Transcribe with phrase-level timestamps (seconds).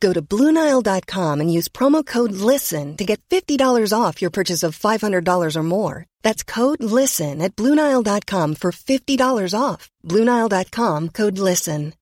[0.00, 4.78] Go to BlueNile.com and use promo code LISTEN to get $50 off your purchase of
[4.78, 6.06] $500 or more.
[6.22, 9.90] That's code LISTEN at BlueNile.com for $50 off.
[10.04, 11.94] BlueNile.com code LISTEN.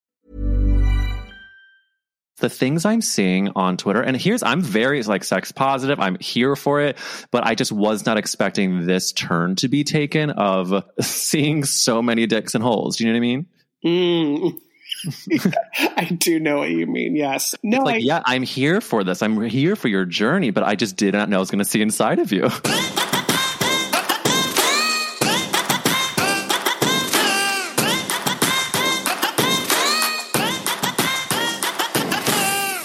[2.38, 5.98] The things I'm seeing on Twitter, and here's, I'm very like sex positive.
[5.98, 6.98] I'm here for it,
[7.30, 12.26] but I just was not expecting this turn to be taken of seeing so many
[12.26, 12.96] dicks and holes.
[12.96, 13.46] Do you know what I mean?
[13.86, 14.60] Mm.
[15.96, 17.16] I do know what you mean.
[17.16, 17.54] Yes.
[17.62, 19.22] No, like, I, yeah, I'm here for this.
[19.22, 21.64] I'm here for your journey, but I just did not know I was going to
[21.64, 22.48] see inside of you.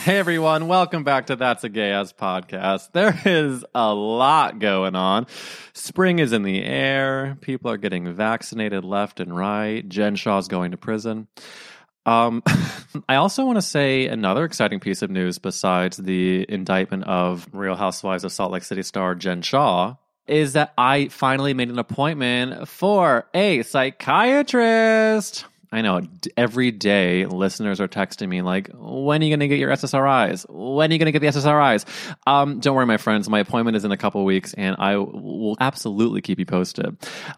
[0.04, 2.92] Hey everyone, welcome back to That's a Gay Ass podcast.
[2.92, 5.28] There is a lot going on.
[5.74, 7.38] Spring is in the air.
[7.40, 9.88] People are getting vaccinated left and right.
[9.88, 11.28] Jen Shah's going to prison.
[12.06, 12.44] Um,
[13.10, 17.76] I also want to say another exciting piece of news besides the indictment of Real
[17.76, 19.96] Housewives of Salt Lake City star Jen Shah
[20.28, 25.46] is that I finally made an appointment for a psychiatrist.
[25.72, 26.02] I know
[26.36, 30.46] every day listeners are texting me like, when are you going to get your SSRIs?
[30.50, 31.86] When are you going to get the SSRIs?
[32.28, 33.30] Um, don't worry, my friends.
[33.30, 36.98] My appointment is in a couple weeks and I will absolutely keep you posted.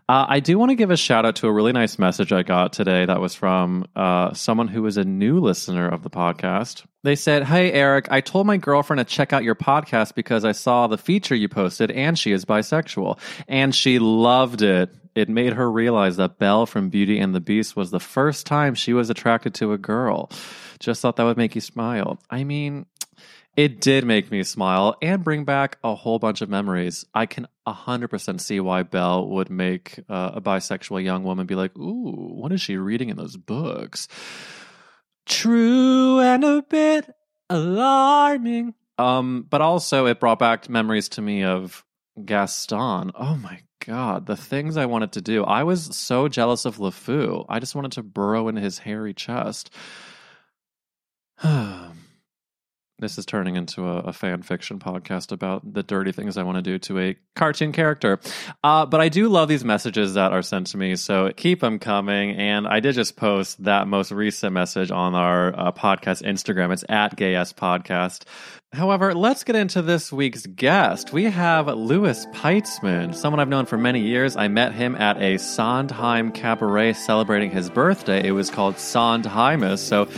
[0.09, 2.41] Uh, I do want to give a shout out to a really nice message I
[2.41, 6.85] got today that was from uh, someone who is a new listener of the podcast.
[7.03, 10.53] They said, Hey, Eric, I told my girlfriend to check out your podcast because I
[10.53, 13.19] saw the feature you posted and she is bisexual.
[13.47, 17.75] And she loved it it made her realize that Belle from Beauty and the Beast
[17.75, 20.29] was the first time she was attracted to a girl.
[20.79, 22.19] Just thought that would make you smile.
[22.29, 22.85] I mean,
[23.55, 27.05] it did make me smile and bring back a whole bunch of memories.
[27.13, 31.77] I can 100% see why Belle would make uh, a bisexual young woman be like,
[31.77, 34.07] Ooh, what is she reading in those books?
[35.25, 37.09] True and a bit
[37.49, 38.73] alarming.
[38.97, 41.85] Um, but also, it brought back memories to me of
[42.25, 43.11] Gaston.
[43.15, 45.43] Oh my God, the things I wanted to do.
[45.43, 47.45] I was so jealous of LeFou.
[47.49, 49.71] I just wanted to burrow in his hairy chest.
[51.43, 56.55] this is turning into a, a, fan fiction podcast about the dirty things I want
[56.55, 58.21] to do to a cartoon character.
[58.63, 61.77] Uh, but I do love these messages that are sent to me, so keep them
[61.77, 62.37] coming.
[62.37, 66.71] And I did just post that most recent message on our uh, podcast Instagram.
[66.71, 68.23] It's at GayS Podcast.
[68.73, 71.13] However, let's get into this week's guest.
[71.13, 74.35] We have Louis Peitzman, someone I've known for many years.
[74.35, 78.25] I met him at a Sondheim cabaret celebrating his birthday.
[78.25, 79.77] It was called Sondheimus.
[79.77, 80.09] So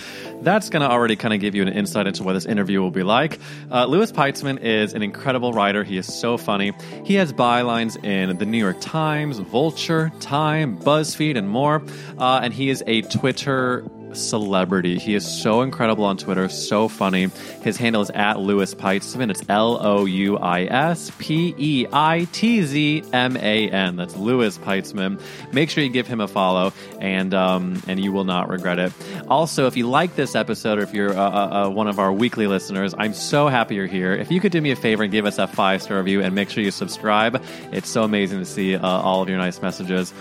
[0.42, 2.92] that's going to already kind of give you an insight into what this interview will
[2.92, 3.40] be like.
[3.70, 5.84] Uh, Peitzman is an incredible writer.
[5.84, 6.72] He is so funny.
[7.04, 11.84] He has bylines in the New York Times, Vulture, Time, BuzzFeed, and more.
[12.18, 13.84] Uh, and he is a Twitter
[14.16, 14.98] celebrity.
[14.98, 17.30] He is so incredible on Twitter, so funny.
[17.62, 19.30] His handle is at Louis Peitzman.
[19.30, 23.96] It's L O U I S P E I T Z M A N.
[23.96, 25.22] That's Louis Peitzman.
[25.54, 28.94] Make sure you give him a follow, and um, and you will not regret it.
[29.28, 32.12] Also, if you like this episode, or if you're uh, uh, uh, one of our
[32.12, 34.14] weekly listeners, I'm so happy you're here.
[34.14, 36.36] If you could do me a favor and give us a five star review, and
[36.36, 40.14] make sure you subscribe, it's so amazing to see uh, all of your nice messages.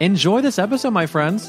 [0.00, 1.48] Enjoy this episode, my friends.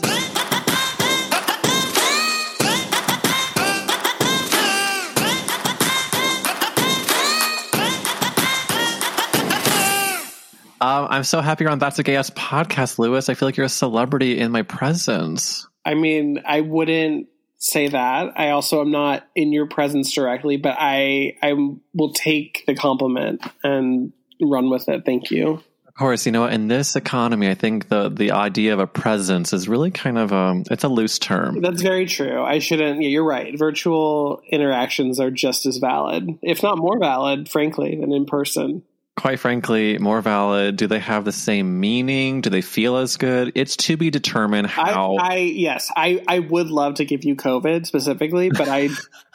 [10.83, 13.29] Um, I'm so happy you're on That's a Gay Ass podcast, Louis.
[13.29, 15.65] I feel like you're a celebrity in my presence.
[15.85, 18.33] I mean, I wouldn't say that.
[18.35, 21.53] I also am not in your presence directly, but I I
[21.93, 25.05] will take the compliment and run with it.
[25.05, 25.63] Thank you.
[25.87, 29.53] Of course, you know, in this economy, I think the the idea of a presence
[29.53, 31.61] is really kind of um it's a loose term.
[31.61, 32.43] That's very true.
[32.43, 33.57] I shouldn't yeah, you're right.
[33.57, 38.83] Virtual interactions are just as valid, if not more valid, frankly, than in person.
[39.15, 40.75] Quite frankly, more valid?
[40.75, 42.41] Do they have the same meaning?
[42.41, 43.51] Do they feel as good?
[43.55, 45.17] It's to be determined how.
[45.17, 48.89] I, I yes, I I would love to give you COVID specifically, but I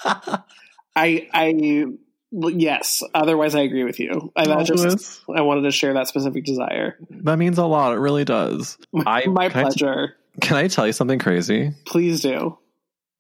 [0.97, 1.87] I I
[2.33, 3.03] yes.
[3.15, 4.33] Otherwise, I agree with you.
[4.37, 6.97] I just I wanted to share that specific desire.
[7.11, 7.93] that means a lot.
[7.95, 8.79] It really does.
[9.07, 10.17] I, My can I- pleasure.
[10.41, 11.73] can I tell you something crazy?
[11.87, 12.59] Please do.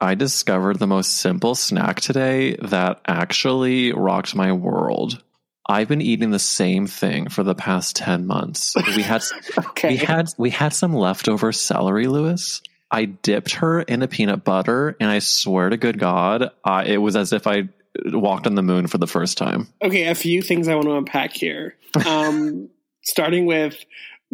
[0.00, 5.20] I discovered the most simple snack today that actually rocked my world.
[5.68, 8.74] I've been eating the same thing for the past 10 months.
[8.96, 9.22] We had
[9.58, 9.90] Okay.
[9.90, 12.62] we had we had some leftover celery, Louis.
[12.90, 16.96] I dipped her in a peanut butter and I swear to good god, uh, it
[16.98, 17.68] was as if I
[18.06, 19.68] walked on the moon for the first time.
[19.82, 21.76] Okay, a few things I want to unpack here.
[22.06, 22.70] Um,
[23.02, 23.76] starting with,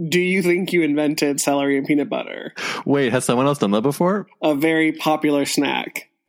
[0.09, 2.53] do you think you invented celery and peanut butter?
[2.85, 4.27] Wait, has someone else done that before?
[4.41, 6.11] A very popular snack.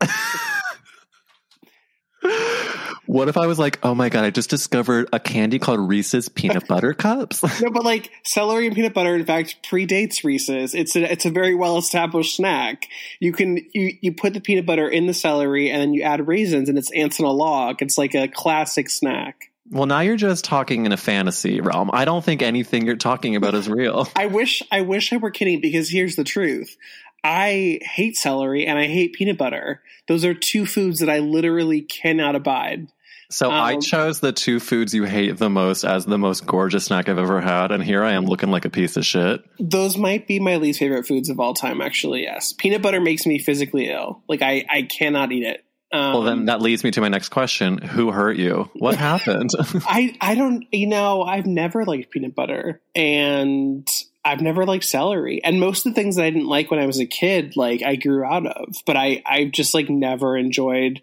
[3.06, 6.28] What if I was like, "Oh my god, I just discovered a candy called Reese's
[6.28, 10.74] peanut butter cups?" No, but like celery and peanut butter, in fact, predates Reese's.
[10.74, 12.86] It's a it's a very well established snack.
[13.20, 16.26] You can you you put the peanut butter in the celery and then you add
[16.26, 17.82] raisins, and it's ants in a log.
[17.82, 19.50] It's like a classic snack.
[19.70, 21.90] Well, now you're just talking in a fantasy realm.
[21.92, 24.08] I don't think anything you're talking about is real.
[24.16, 26.76] I wish I wish I were kidding because here's the truth.
[27.24, 29.82] I hate celery and I hate peanut butter.
[30.06, 32.88] Those are two foods that I literally cannot abide.
[33.30, 36.84] So I Um, chose the two foods you hate the most as the most gorgeous
[36.84, 39.42] snack I've ever had, and here I am looking like a piece of shit.
[39.58, 42.52] Those might be my least favorite foods of all time, actually, yes.
[42.52, 44.22] Peanut butter makes me physically ill.
[44.28, 45.64] Like I, I cannot eat it.
[45.92, 48.68] Um, Well, then that leads me to my next question: Who hurt you?
[48.74, 49.50] What happened?
[49.86, 53.88] I I don't you know I've never liked peanut butter and
[54.24, 56.86] I've never liked celery and most of the things that I didn't like when I
[56.86, 61.00] was a kid like I grew out of but I I've just like never enjoyed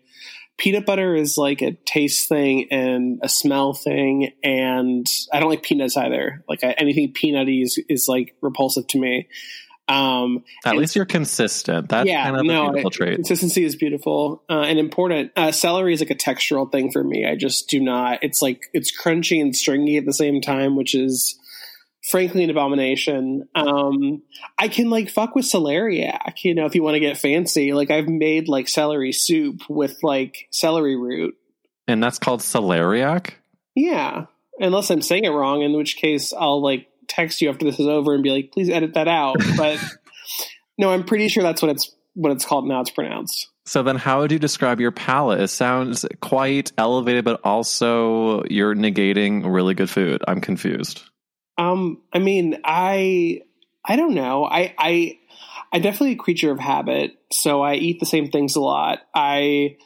[0.58, 5.64] peanut butter is like a taste thing and a smell thing and I don't like
[5.64, 9.28] peanuts either like I, anything peanutty is is like repulsive to me
[9.90, 11.90] um At least you're consistent.
[11.90, 13.16] That's yeah, kind of no, a beautiful trait.
[13.16, 15.34] Consistency is beautiful uh, and important.
[15.36, 17.26] Uh, celery is like a textural thing for me.
[17.26, 18.20] I just do not.
[18.22, 21.38] It's like it's crunchy and stringy at the same time, which is
[22.10, 23.48] frankly an abomination.
[23.56, 24.24] Um,
[24.58, 27.74] I can like fuck with celeriac, you know, if you want to get fancy.
[27.74, 31.36] Like I've made like celery soup with like celery root.
[31.88, 33.32] And that's called celeriac.
[33.76, 34.26] Yeah,
[34.60, 37.88] unless I'm saying it wrong, in which case I'll like text you after this is
[37.88, 39.38] over and be like, please edit that out.
[39.58, 39.80] But
[40.78, 42.82] no, I'm pretty sure that's what it's what it's called now.
[42.82, 43.50] It's pronounced.
[43.66, 45.40] So then, how would you describe your palate?
[45.40, 50.22] It sounds quite elevated, but also you're negating really good food.
[50.28, 51.04] I'm confused.
[51.58, 53.42] Um, I mean, I
[53.86, 54.46] I don't know.
[54.46, 55.20] I I
[55.72, 59.00] I'm definitely a creature of habit, so I eat the same things a lot.
[59.14, 59.78] I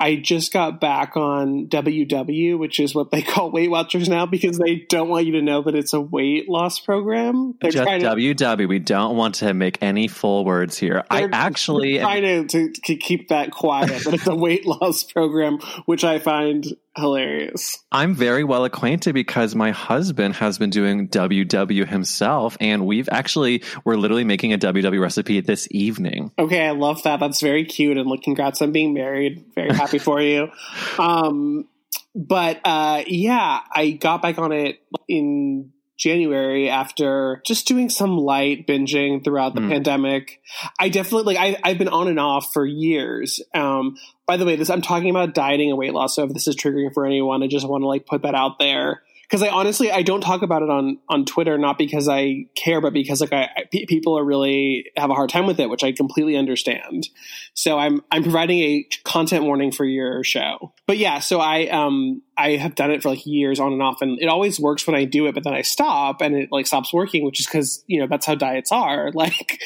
[0.00, 4.58] I just got back on WW, which is what they call Weight Watchers now, because
[4.58, 7.54] they don't want you to know that it's a weight loss program.
[7.60, 8.66] They're Just trying to WW.
[8.66, 11.04] We don't want to make any full words here.
[11.10, 15.58] I actually, trying to, to, to keep that quiet, but it's a weight loss program,
[15.84, 16.66] which I find
[16.96, 17.78] hilarious.
[17.92, 23.62] I'm very well acquainted because my husband has been doing WW himself, and we've actually
[23.84, 26.32] we're literally making a WW recipe this evening.
[26.38, 27.20] Okay, I love that.
[27.20, 29.44] That's very cute, and like, congrats on being married.
[29.54, 30.50] Very happy for you.
[30.98, 31.66] Um,
[32.14, 38.66] but uh, yeah, I got back on it in January after just doing some light
[38.66, 39.68] binging throughout the Hmm.
[39.68, 40.40] pandemic.
[40.78, 43.40] I definitely like I, I've been on and off for years.
[43.54, 46.16] Um, by the way, this I'm talking about dieting and weight loss.
[46.16, 48.58] So if this is triggering for anyone, I just want to like put that out
[48.58, 52.46] there because I honestly I don't talk about it on on Twitter not because I
[52.56, 55.68] care, but because like I, I people are really have a hard time with it,
[55.68, 57.08] which I completely understand.
[57.54, 60.72] So I'm I'm providing a content warning for your show.
[60.86, 64.02] But yeah, so I um I have done it for like years on and off,
[64.02, 66.66] and it always works when I do it, but then I stop and it like
[66.66, 69.10] stops working, which is because you know that's how diets are.
[69.20, 69.60] Like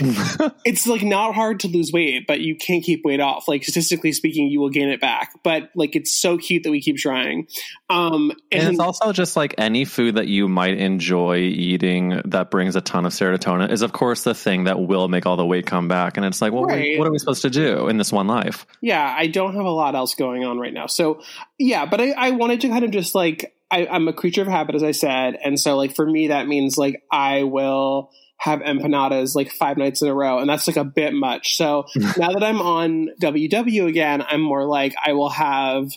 [0.64, 3.46] it's like not hard to lose weight, but you can't keep weight off.
[3.48, 5.30] Like statistically speaking, you will gain it back.
[5.44, 7.46] But like it's so cute that we keep trying.
[7.88, 12.74] Um, And it's also just like any food that you might enjoy eating that brings
[12.76, 15.66] a ton of serotonin is, of course, the thing that will make all the weight
[15.66, 16.16] come back.
[16.16, 16.98] And it's like, well, Right.
[16.98, 18.66] what are we supposed to do in this one life?
[18.80, 20.86] yeah, I don't have a lot else going on right now.
[20.86, 21.22] So
[21.58, 24.48] yeah, but I, I wanted to kind of just like I, I'm a creature of
[24.48, 28.60] habit, as I said, and so like for me that means like I will have
[28.60, 31.56] empanadas like five nights in a row, and that's like a bit much.
[31.56, 35.90] So now that I'm on WW again, I'm more like I will have.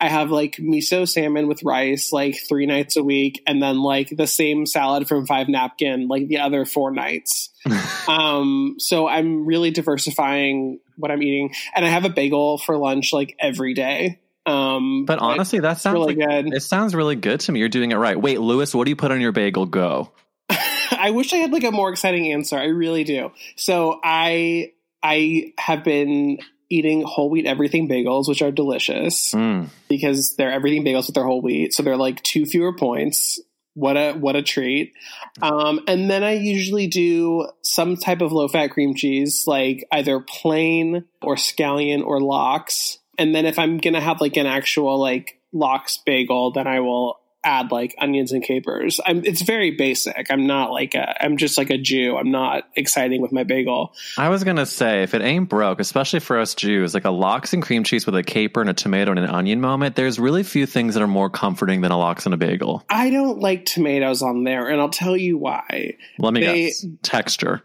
[0.00, 4.10] I have like miso salmon with rice like three nights a week, and then like
[4.16, 7.50] the same salad from Five Napkin like the other four nights.
[8.08, 13.12] um, so I'm really diversifying what I'm eating, and I have a bagel for lunch
[13.12, 14.20] like every day.
[14.48, 16.54] Um, But honestly, that sounds really like, good.
[16.54, 17.60] it sounds really good to me.
[17.60, 18.20] You're doing it right.
[18.20, 19.66] Wait, Louis, what do you put on your bagel?
[19.66, 20.12] Go.
[20.50, 22.56] I wish I had like a more exciting answer.
[22.56, 23.30] I really do.
[23.56, 26.38] So I I have been
[26.70, 29.68] eating whole wheat everything bagels, which are delicious Mm.
[29.88, 31.72] because they're everything bagels with their whole wheat.
[31.72, 33.40] So they're like two fewer points.
[33.74, 34.92] What a what a treat.
[35.40, 40.18] Um, and then I usually do some type of low fat cream cheese, like either
[40.20, 42.97] plain or scallion or lox.
[43.18, 47.18] And then if I'm gonna have like an actual like lox bagel, then I will
[47.44, 49.00] add like onions and capers.
[49.06, 50.26] I'm, it's very basic.
[50.30, 52.16] I'm not like a, I'm just like a Jew.
[52.16, 53.92] I'm not exciting with my bagel.
[54.16, 57.52] I was gonna say, if it ain't broke, especially for us Jews, like a lox
[57.52, 60.42] and cream cheese with a caper and a tomato and an onion moment, there's really
[60.42, 62.84] few things that are more comforting than a lox and a bagel.
[62.90, 65.96] I don't like tomatoes on there, and I'll tell you why.
[66.18, 66.84] Let me They- guess.
[67.02, 67.62] Texture.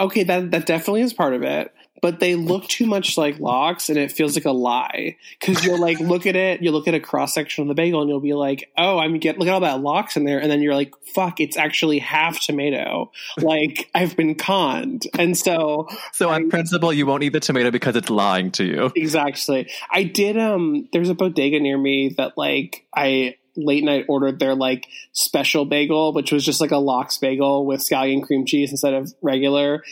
[0.00, 1.72] Okay, that that definitely is part of it.
[2.02, 5.16] But they look too much like lox, and it feels like a lie.
[5.40, 8.00] Because you'll like look at it, you look at a cross section of the bagel,
[8.00, 10.50] and you'll be like, "Oh, I'm get look at all that lox in there," and
[10.50, 16.28] then you're like, "Fuck, it's actually half tomato." Like I've been conned, and so So
[16.28, 18.92] on principle, you won't eat the tomato because it's lying to you.
[18.96, 19.70] exactly.
[19.90, 20.36] I did.
[20.36, 25.64] Um, there's a bodega near me that like I late night ordered their like special
[25.64, 29.82] bagel, which was just like a lox bagel with scallion cream cheese instead of regular,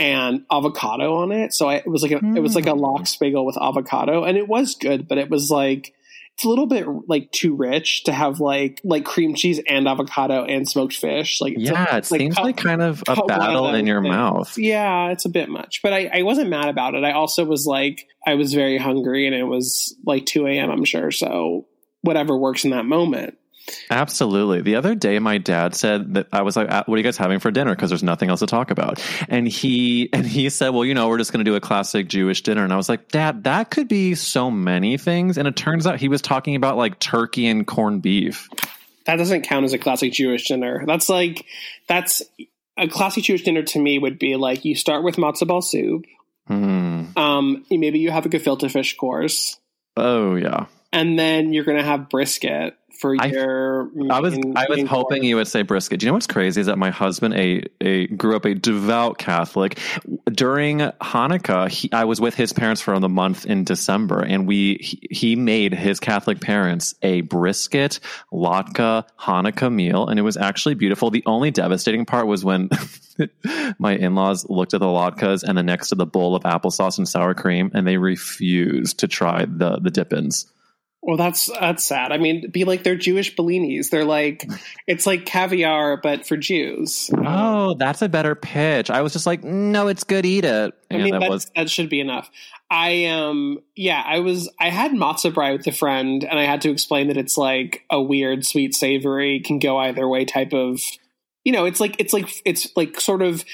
[0.00, 1.52] and avocado on it.
[1.52, 2.80] So I, it was like a, it was like a Mm.
[2.80, 5.94] lox bagel with avocado, and it was good, but it was like.
[6.36, 10.42] It's a little bit like too rich to have like like cream cheese and avocado
[10.44, 11.38] and smoked fish.
[11.42, 14.00] Like it's Yeah, a- it like seems cut- like kind of a battle in your
[14.00, 14.14] things.
[14.14, 14.56] mouth.
[14.56, 17.04] Yeah, it's a bit much, but I, I wasn't mad about it.
[17.04, 20.86] I also was like, I was very hungry and it was like 2 a.m., I'm
[20.86, 21.10] sure.
[21.10, 21.66] So
[22.00, 23.36] whatever works in that moment.
[23.90, 24.62] Absolutely.
[24.62, 27.16] The other day, my dad said that I was like, "Uh, "What are you guys
[27.16, 29.02] having for dinner?" Because there's nothing else to talk about.
[29.28, 32.08] And he and he said, "Well, you know, we're just going to do a classic
[32.08, 35.56] Jewish dinner." And I was like, "Dad, that could be so many things." And it
[35.56, 38.48] turns out he was talking about like turkey and corned beef.
[39.06, 40.84] That doesn't count as a classic Jewish dinner.
[40.86, 41.44] That's like,
[41.88, 42.22] that's
[42.76, 46.04] a classic Jewish dinner to me would be like you start with matzo ball soup.
[46.46, 47.04] Hmm.
[47.16, 49.58] Um, maybe you have a gefilte fish course,
[49.96, 50.66] Oh yeah.
[50.92, 53.90] and then you're going to have brisket for I- your.
[54.10, 56.00] I was main- I was hoping you would say brisket.
[56.00, 59.18] Do you know what's crazy is that my husband a a grew up a devout
[59.18, 59.78] Catholic.
[60.30, 64.74] During Hanukkah, he, I was with his parents for the month in December, and we
[64.80, 68.00] he, he made his Catholic parents a brisket
[68.32, 71.10] latke Hanukkah meal, and it was actually beautiful.
[71.10, 72.68] The only devastating part was when
[73.78, 76.98] my in laws looked at the latkes and the next to the bowl of applesauce
[76.98, 80.46] and sour cream, and they refused to try the the dip-ins.
[81.10, 82.12] Well, that's that's sad.
[82.12, 83.90] I mean, be like they're Jewish bellinis.
[83.90, 84.48] They're like
[84.86, 87.10] it's like caviar, but for Jews.
[87.12, 88.90] Oh, that's a better pitch.
[88.90, 90.24] I was just like, no, it's good.
[90.24, 90.72] Eat it.
[90.88, 92.30] I Yeah, mean, that was that should be enough.
[92.70, 96.60] I um, yeah, I was I had matzo brei with a friend, and I had
[96.60, 100.80] to explain that it's like a weird, sweet, savory, can go either way type of.
[101.42, 103.44] You know, it's like it's like it's like sort of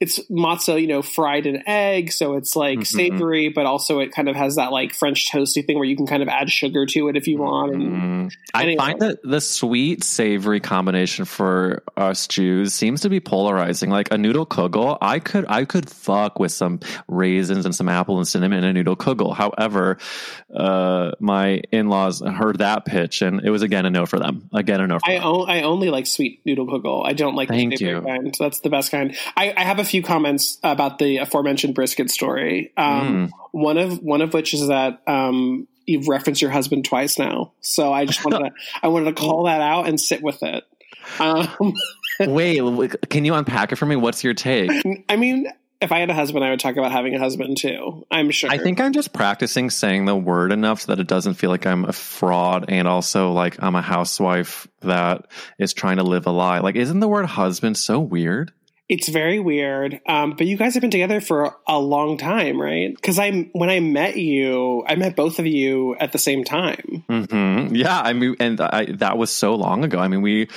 [0.00, 2.86] it's matzo, you know, fried in egg, so it's like Mhm.
[2.86, 6.06] savory, but also it kind of has that like French toasty thing where you can
[6.06, 7.72] kind of add sugar to it if you want.
[7.74, 7.82] And
[8.28, 8.32] Mm.
[8.52, 8.76] I Anyway.
[8.76, 13.88] find that the sweet savory combination for us Jews seems to be polarizing.
[13.90, 18.18] Like a noodle kugel, I could I could fuck with some raisins and some apple
[18.18, 19.34] and cinnamon in a noodle kugel.
[19.34, 19.98] However,
[20.54, 24.48] uh, my in laws heard that pitch and it was again a no for them.
[24.52, 25.22] Again a no for I, them.
[25.24, 27.06] o- I only like sweet noodle kugel.
[27.06, 28.00] I don't like Thank you.
[28.00, 28.34] kind.
[28.38, 29.14] That's the best kind.
[29.36, 32.72] I, I have a few comments about the aforementioned brisket story.
[32.76, 33.30] Um, Mm.
[33.52, 37.52] One of one of which is that um, you've referenced your husband twice now.
[37.60, 38.50] So I just wanted to
[38.82, 40.64] I wanted to call that out and sit with it.
[41.20, 41.74] Um,
[42.20, 43.96] Wait, can you unpack it for me?
[43.96, 44.70] What's your take?
[45.08, 45.48] I mean,
[45.80, 48.06] if I had a husband, I would talk about having a husband too.
[48.10, 48.50] I'm sure.
[48.50, 51.66] I think I'm just practicing saying the word enough so that it doesn't feel like
[51.66, 55.26] I'm a fraud and also like I'm a housewife that
[55.58, 56.60] is trying to live a lie.
[56.60, 58.52] Like, isn't the word husband so weird?
[58.94, 60.00] It's very weird.
[60.06, 62.94] Um, but you guys have been together for a long time, right?
[62.94, 67.02] Because I, when I met you, I met both of you at the same time.
[67.08, 69.98] hmm Yeah, I mean, and I, that was so long ago.
[69.98, 70.48] I mean, we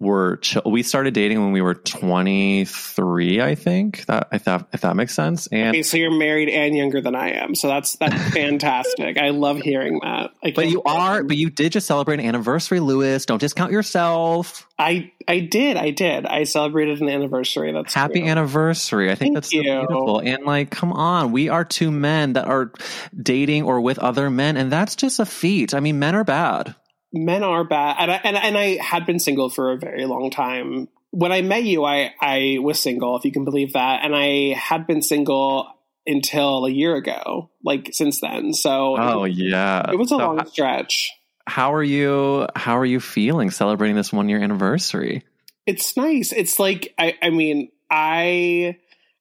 [0.00, 4.06] were ch- we started dating when we were 23, I think.
[4.06, 5.46] That if that if that makes sense.
[5.48, 9.18] And Okay, so you're married and younger than I am, so that's that's fantastic.
[9.18, 10.32] I love hearing that.
[10.42, 13.24] I but you are, but you did just celebrate an anniversary, Louis.
[13.26, 14.66] Don't discount yourself.
[14.78, 16.24] I I did, I did.
[16.24, 17.72] I celebrated an anniversary.
[17.72, 19.10] That's Happy anniversary.
[19.10, 20.20] I think Thank that's so beautiful.
[20.20, 22.72] And like, come on, we are two men that are
[23.20, 25.74] dating or with other men, and that's just a feat.
[25.74, 26.74] I mean, men are bad.
[27.12, 30.30] Men are bad, and I, and and I had been single for a very long
[30.30, 30.88] time.
[31.10, 34.54] When I met you, I I was single, if you can believe that, and I
[34.56, 35.66] had been single
[36.06, 38.52] until a year ago, like since then.
[38.54, 39.90] So Oh yeah.
[39.90, 41.10] it was a So long stretch.
[41.46, 45.24] how are you how are you feeling celebrating this one year anniversary?
[45.66, 46.32] It's nice.
[46.32, 48.76] It's like I, I mean, I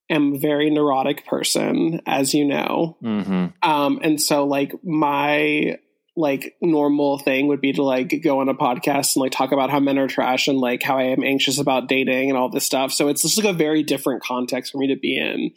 [0.09, 2.97] am a very neurotic person, as you know.
[3.01, 5.77] hmm Um, and so like my
[6.19, 9.69] like normal thing would be to like go on a podcast and like talk about
[9.69, 12.65] how men are trash and like how I am anxious about dating and all this
[12.65, 12.91] stuff.
[12.91, 15.51] So it's just like a very different context for me to be in.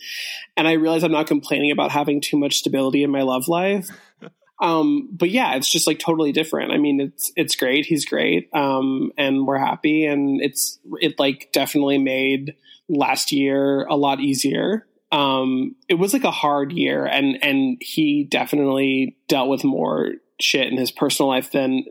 [0.57, 3.89] And I realize I'm not complaining about having too much stability in my love life.
[4.61, 6.71] Um, but yeah, it's just like totally different.
[6.71, 7.85] I mean, it's it's great.
[7.85, 8.49] He's great.
[8.53, 12.55] Um, and we're happy and it's it like definitely made
[12.89, 18.25] last year a lot easier um it was like a hard year and and he
[18.25, 20.13] definitely dealt with more
[20.43, 21.85] shit in his personal life than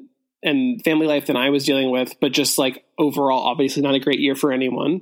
[0.44, 4.00] and family life than I was dealing with but just like overall obviously not a
[4.00, 5.02] great year for anyone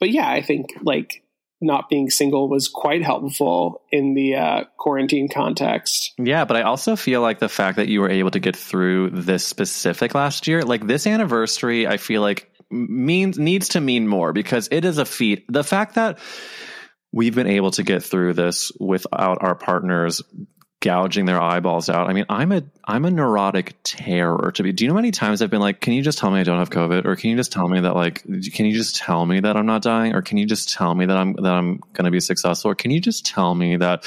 [0.00, 1.22] but yeah I think like
[1.60, 6.96] not being single was quite helpful in the uh, quarantine context Yeah, but I also
[6.96, 10.62] feel like the fact that you were able to get through this specific last year,
[10.62, 15.04] like this anniversary, I feel like means needs to mean more because it is a
[15.04, 15.46] feat.
[15.48, 16.18] The fact that
[17.12, 20.22] we've been able to get through this without our partners
[20.86, 22.08] gouging their eyeballs out.
[22.08, 24.72] I mean, I'm a I'm a neurotic terror to be.
[24.72, 26.44] Do you know how many times I've been like, "Can you just tell me I
[26.44, 29.26] don't have COVID?" or "Can you just tell me that like, can you just tell
[29.26, 31.78] me that I'm not dying?" or "Can you just tell me that I'm that I'm
[31.92, 34.04] going to be successful?" or "Can you just tell me that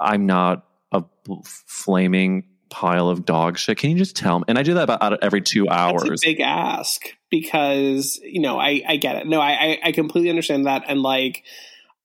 [0.00, 1.04] I'm not a
[1.44, 4.46] flaming pile of dog shit?" Can you just tell me?
[4.48, 6.02] And I do that about every two hours.
[6.02, 9.26] That's a big ask because you know I I get it.
[9.28, 11.44] No, I I, I completely understand that, and like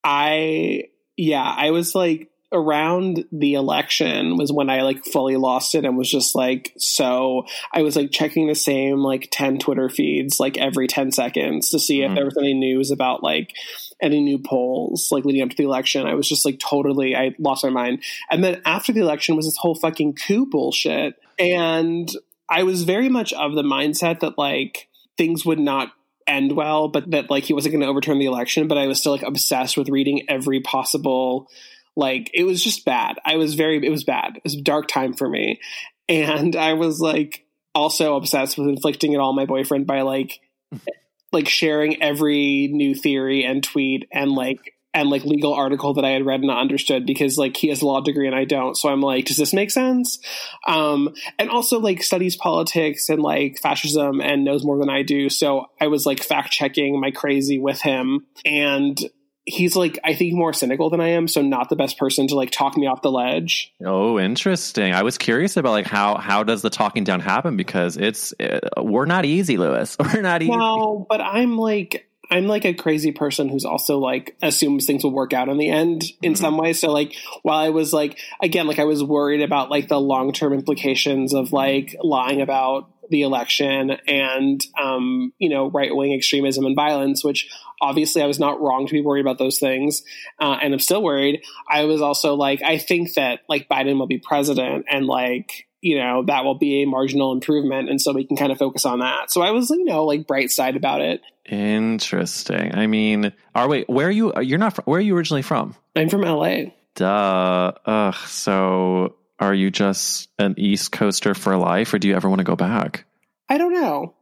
[0.04, 0.84] I
[1.16, 5.96] yeah I was like around the election was when I like fully lost it and
[5.96, 10.58] was just like so I was like checking the same like 10 Twitter feeds like
[10.58, 12.10] every 10 seconds to see Mhm.
[12.10, 13.54] if there was any news about like
[14.00, 16.06] any new polls like leading up to the election.
[16.06, 18.02] I was just like totally I lost my mind.
[18.30, 22.10] And then after the election was this whole fucking coup bullshit and
[22.48, 25.92] I was very much of the mindset that like things would not
[26.26, 28.68] end well, but that like he wasn't going to overturn the election.
[28.68, 31.48] But I was still like obsessed with reading every possible
[31.96, 33.18] like it was just bad.
[33.24, 34.36] I was very it was bad.
[34.36, 35.60] It was a dark time for me,
[36.08, 37.44] and I was like
[37.74, 40.40] also obsessed with inflicting it all on my boyfriend by like
[41.32, 46.10] like sharing every new theory and tweet and like and like legal article that I
[46.10, 48.76] had read and understood because like he has a law degree and I don't.
[48.76, 50.18] So I'm like, does this make sense?
[50.66, 55.30] Um, and also like studies politics and like fascism and knows more than I do.
[55.30, 58.98] So I was like fact checking my crazy with him and
[59.44, 62.34] he's like I think more cynical than I am, so not the best person to
[62.36, 63.72] like talk me off the ledge.
[63.84, 64.92] Oh, interesting.
[64.94, 68.60] I was curious about like how how does the talking down happen because it's uh,
[68.80, 69.96] we're not easy, Louis.
[70.14, 70.52] We're not easy.
[70.56, 75.12] No, but I'm like I'm like a crazy person who's also like assumes things will
[75.12, 76.38] work out in the end in Mhm.
[76.38, 76.72] some way.
[76.72, 80.32] So like while I was like again like I was worried about like the long
[80.32, 86.64] term implications of like lying about the election and um you know right wing extremism
[86.64, 87.50] and violence, which
[87.82, 90.02] obviously I was not wrong to be worried about those things,
[90.40, 91.42] uh, and I'm still worried.
[91.68, 95.98] I was also like I think that like Biden will be president and like you
[95.98, 99.00] know that will be a marginal improvement and so we can kind of focus on
[99.00, 102.74] that so i was you know like bright side about it Interesting.
[102.74, 104.32] I mean, are wait, where are you?
[104.40, 104.74] You're not.
[104.74, 105.74] From, where are you originally from?
[105.96, 106.56] i'm from la
[106.94, 107.72] Duh.
[107.84, 108.14] Ugh.
[108.26, 112.44] So, are you just an East Coaster for life, or do you ever want to
[112.44, 113.04] go back?
[113.48, 114.14] i don't know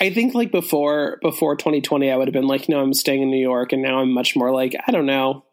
[0.00, 3.30] i think like before before 2020 i would have been like no i'm staying in
[3.30, 5.44] new york and now i'm much more like i don't know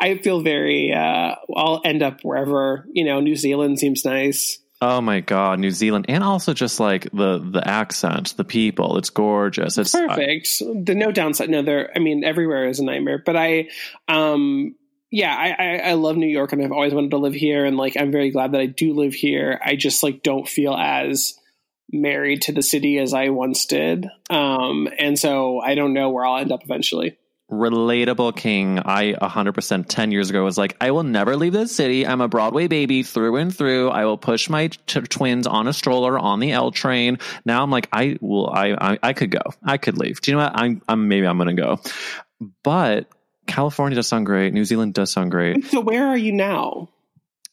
[0.00, 5.00] i feel very uh i'll end up wherever you know new zealand seems nice Oh
[5.00, 8.98] my God, New Zealand, and also just like the the accent, the people.
[8.98, 9.78] It's gorgeous.
[9.78, 13.68] It's perfect the no downside no there i mean everywhere is a nightmare but i
[14.08, 14.74] um
[15.10, 17.76] yeah I, I i love new york and i've always wanted to live here and
[17.76, 21.38] like i'm very glad that i do live here i just like don't feel as
[21.92, 26.24] married to the city as i once did um and so i don't know where
[26.24, 27.16] i'll end up eventually
[27.52, 28.78] relatable king.
[28.78, 32.06] I 100% 10 years ago was like, I will never leave this city.
[32.06, 33.90] I'm a Broadway baby through and through.
[33.90, 37.18] I will push my t- twins on a stroller on the L train.
[37.44, 39.42] Now I'm like, I will, I, I, I could go.
[39.62, 40.20] I could leave.
[40.22, 40.52] Do you know what?
[40.54, 41.80] I'm, I'm maybe I'm going to go.
[42.62, 43.08] But
[43.46, 44.54] California does sound great.
[44.54, 45.64] New Zealand does sound great.
[45.66, 46.88] so where are you now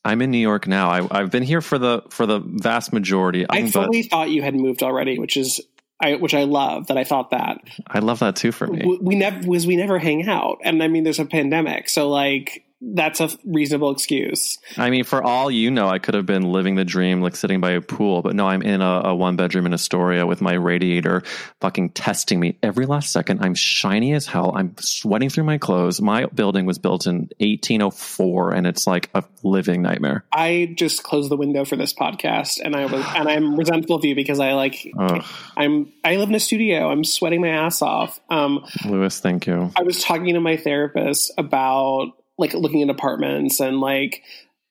[0.06, 0.90] I'm in New York now.
[0.90, 3.46] I, I've been here for the, for the vast majority.
[3.50, 5.62] i but fully thought you had moved already which is
[6.02, 8.86] I, which I love that I thought that I love that too for me.
[8.86, 12.10] we, we never was we never hang out and I mean there's a pandemic so
[12.10, 14.58] like that's a reasonable excuse.
[14.78, 17.60] I mean, for all you know, I could have been living the dream, like sitting
[17.60, 20.54] by a pool, but no, I'm in a, a one bedroom in Astoria with my
[20.54, 21.24] radiator
[21.60, 23.44] fucking testing me every last second.
[23.44, 24.54] I'm shiny as hell.
[24.56, 26.00] I'm sweating through my clothes.
[26.00, 30.24] My building was built in 1804 and it's like a living nightmare.
[30.32, 34.06] I just closed the window for this podcast and I was, and I'm resentful of
[34.06, 35.24] you because I like, Ugh.
[35.58, 36.90] I'm, I live in a studio.
[36.90, 38.22] I'm sweating my ass off.
[38.30, 39.72] Um, Louis, thank you.
[39.76, 44.24] I was talking to my therapist about like looking at apartments and like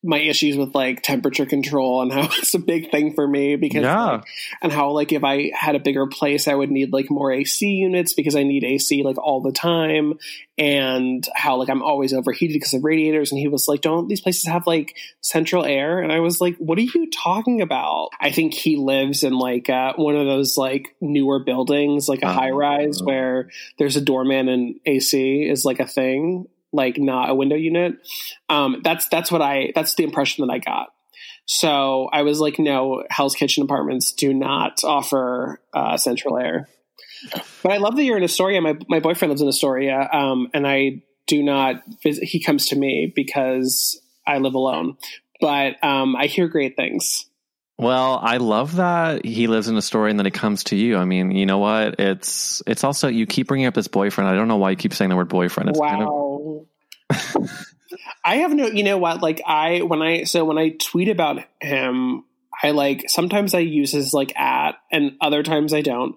[0.04, 3.82] my issues with like temperature control and how it's a big thing for me because
[3.82, 4.04] Yeah.
[4.12, 4.24] like,
[4.62, 7.66] and how like if I had a bigger place I would need like more AC
[7.68, 10.14] units because I need AC like all the time
[10.56, 14.20] and how like I'm always overheated because of radiators and he was like don't these
[14.20, 18.30] places have like central air and I was like what are you talking about I
[18.30, 22.32] think he lives in like uh, one of those like newer buildings like a Oh.
[22.32, 27.34] high rise where there's a doorman and AC is like a thing like not a
[27.34, 27.94] window unit
[28.48, 30.88] um that's that's what i that's the impression that i got
[31.46, 36.68] so i was like no hell's kitchen apartments do not offer uh central air
[37.62, 40.66] but i love that you're in astoria my, my boyfriend lives in astoria um and
[40.66, 44.96] i do not visit he comes to me because i live alone
[45.40, 47.24] but um i hear great things
[47.80, 50.96] Well, I love that he lives in Astoria and then it comes to you.
[50.96, 52.00] I mean, you know what?
[52.00, 54.28] It's it's also you keep bringing up this boyfriend.
[54.28, 55.68] I don't know why you keep saying the word boyfriend.
[55.70, 56.27] It's kind of wow
[58.24, 61.42] i have no you know what like i when i so when i tweet about
[61.60, 62.24] him
[62.62, 66.16] i like sometimes i use his like at and other times i don't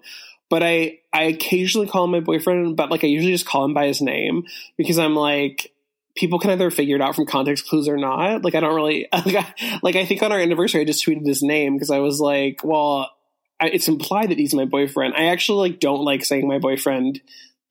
[0.50, 3.74] but i i occasionally call him my boyfriend but like i usually just call him
[3.74, 4.44] by his name
[4.76, 5.72] because i'm like
[6.14, 9.08] people can either figure it out from context clues or not like i don't really
[9.12, 11.98] like I, like I think on our anniversary i just tweeted his name because i
[11.98, 13.10] was like well
[13.58, 17.22] I, it's implied that he's my boyfriend i actually like don't like saying my boyfriend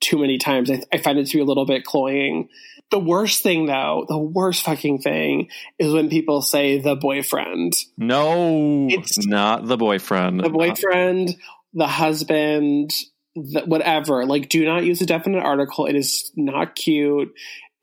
[0.01, 0.69] too many times.
[0.69, 2.49] I, I find it to be a little bit cloying.
[2.91, 5.47] The worst thing, though, the worst fucking thing
[5.79, 10.41] is when people say the boyfriend, no, It's- not the boyfriend.
[10.41, 11.35] the boyfriend,
[11.73, 12.91] the husband,
[13.35, 14.25] the, whatever.
[14.25, 15.85] Like, do not use a definite article.
[15.85, 17.33] It is not cute.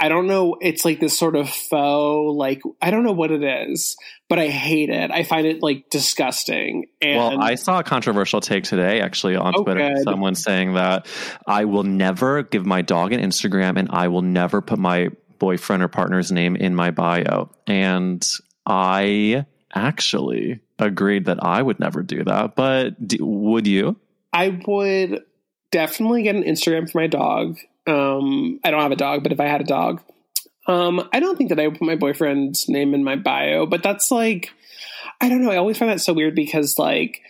[0.01, 0.57] I don't know.
[0.61, 3.97] It's like this sort of faux, like, I don't know what it is,
[4.29, 5.11] but I hate it.
[5.11, 6.87] I find it like disgusting.
[7.03, 9.95] And Well, I saw a controversial take today actually on Oh, Twitter.
[9.95, 10.05] good.
[10.05, 11.07] Someone saying that
[11.47, 15.09] I will never give my dog an Instagram and I will never put my
[15.41, 17.51] boyfriend or partner's name in my bio.
[17.67, 18.25] And
[18.67, 22.55] I actually agreed that I would never do that.
[22.55, 23.97] But d would you?
[24.33, 25.25] I would
[25.73, 27.59] definitely get an Instagram for my dog.
[27.89, 30.03] Um, I don't have a dog, but if I had a dog,
[30.67, 33.65] um, I don't think that I would put my boyfriend's name in my bio.
[33.67, 34.51] But that's like,
[35.21, 35.51] I don't know.
[35.51, 37.23] I always find that so weird because like,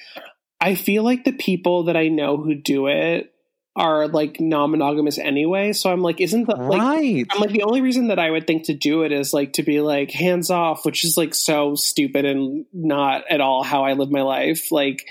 [0.60, 3.32] I feel like the people that I know who do it
[3.76, 5.72] are like non-monogamous anyway.
[5.72, 6.80] So I'm like, isn't that like?
[6.80, 7.24] right.
[7.30, 9.62] I'm like the only reason that I would think to do it is like to
[9.62, 13.92] be like hands off, which is like so stupid and not at all how I
[13.92, 14.72] live my life.
[14.72, 15.06] Like,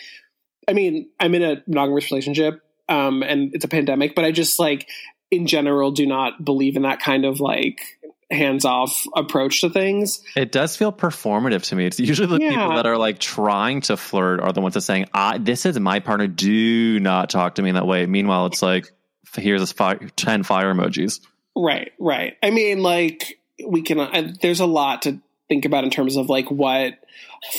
[0.68, 4.60] I mean, I'm in a monogamous relationship, um, and it's a pandemic, but I just
[4.60, 4.90] like
[5.32, 7.82] in general do not believe in that kind of like
[8.30, 10.22] hands off approach to things.
[10.36, 11.86] It does feel performative to me.
[11.86, 12.50] It's usually the Yeah.
[12.52, 15.80] people that are like trying to flirt are the ones that saying, I, "This is
[15.80, 16.28] my partner.
[16.28, 18.92] Do not talk to me in that way." Meanwhile, it's like,
[19.36, 21.22] here's this fi- ten fire emojis.
[21.56, 22.34] Right, right.
[22.44, 24.00] I mean, like we can.
[24.00, 26.94] Uh, there's a lot to think about in terms of like what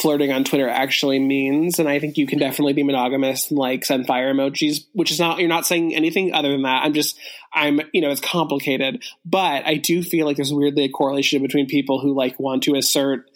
[0.00, 3.84] flirting on Twitter actually means, and I think you can definitely be monogamous and like
[3.84, 5.38] send fire emojis, which is not.
[5.38, 6.84] You're not saying anything other than that.
[6.84, 7.18] I'm just.
[7.52, 7.80] I'm.
[7.92, 12.00] You know, it's complicated, but I do feel like there's weirdly a correlation between people
[12.00, 13.30] who like want to assert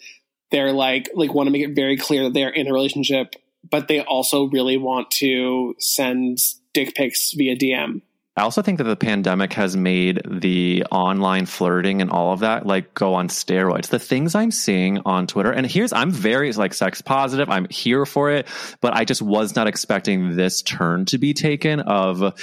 [0.53, 3.35] they're like like want to make it very clear that they're in a relationship,
[3.69, 6.37] but they also really want to send
[6.73, 8.01] dick pics via DM.
[8.35, 12.65] I also think that the pandemic has made the online flirting and all of that
[12.65, 13.89] like go on steroids.
[13.89, 17.49] The things I'm seeing on Twitter, and here's I'm very like sex positive.
[17.49, 18.47] I'm here for it,
[18.81, 22.33] but I just was not expecting this turn to be taken of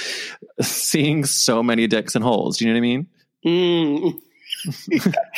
[0.60, 2.58] seeing so many dicks and holes.
[2.58, 3.06] Do you know what I mean?
[3.44, 4.20] Mm.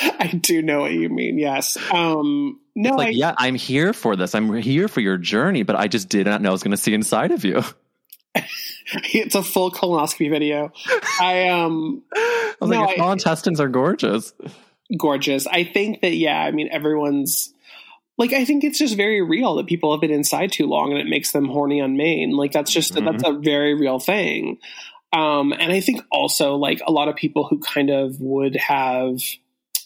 [0.18, 1.38] I do know what you mean.
[1.38, 1.78] Yes.
[1.92, 4.34] Um, no, It's like, I, yeah, I'm here for this.
[4.34, 6.76] I'm here for your journey, but I just did not know I was going to
[6.76, 7.62] see inside of you.
[9.12, 10.72] it's a full colonoscopy video.
[11.20, 14.32] I um, I was No, like, small intestines are gorgeous.
[14.98, 15.46] gorgeous.
[15.46, 16.38] I think that yeah.
[16.40, 17.52] I mean, everyone's
[18.18, 18.32] like.
[18.32, 21.06] I think it's just very real that people have been inside too long, and it
[21.06, 22.30] makes them horny on main.
[22.32, 23.04] Like that's just Mhm.
[23.04, 24.58] that's a very real thing.
[25.12, 29.20] Um, and I think also like a lot of people who kind of would have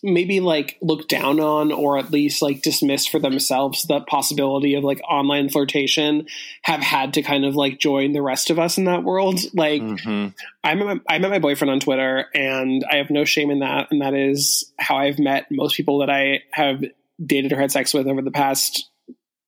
[0.02, 4.84] maybe like look down on or at least like dismiss for themselves the possibility of
[4.84, 6.26] like online flirtation
[6.62, 9.40] have had to kind of like join the rest of us in that world.
[9.54, 10.28] Like mm-hmm.
[10.62, 13.60] I, met my, I met my boyfriend on twitter and i have no shame in
[13.60, 16.82] that and that is how i've met most people that i have
[17.24, 18.88] dated or had sex with over the past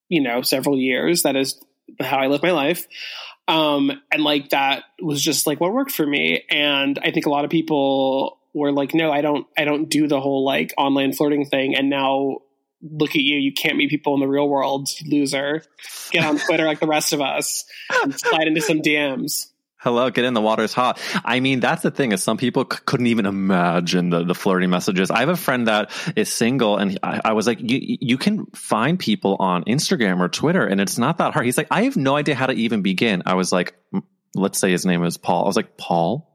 [0.09, 1.23] you know several years.
[1.23, 1.59] That is
[2.01, 2.87] how i live my life.
[3.47, 6.43] Um, and like that was just like what worked for me.
[6.49, 10.07] And i think a lot of people were like, no, I don't, I don't do
[10.07, 11.75] the whole like online flirting thing.
[11.75, 12.39] And now
[12.81, 15.63] look at you, you can't meet people in the real world, loser.
[16.11, 17.65] Get on Twitter like the rest of us
[18.03, 19.47] and slide into some DMs.
[19.81, 20.99] Hello, get in the water's hot.
[21.23, 24.69] I mean, that's the thing is some people c- couldn't even imagine the, the flirting
[24.69, 25.09] messages.
[25.09, 28.47] I have a friend that is single and I, I was like, you, you can
[28.47, 31.45] find people on Instagram or Twitter and it's not that hard.
[31.45, 33.23] He's like, I have no idea how to even begin.
[33.25, 33.73] I was like,
[34.35, 35.45] let's say his name is Paul.
[35.45, 36.28] I was like, Paul,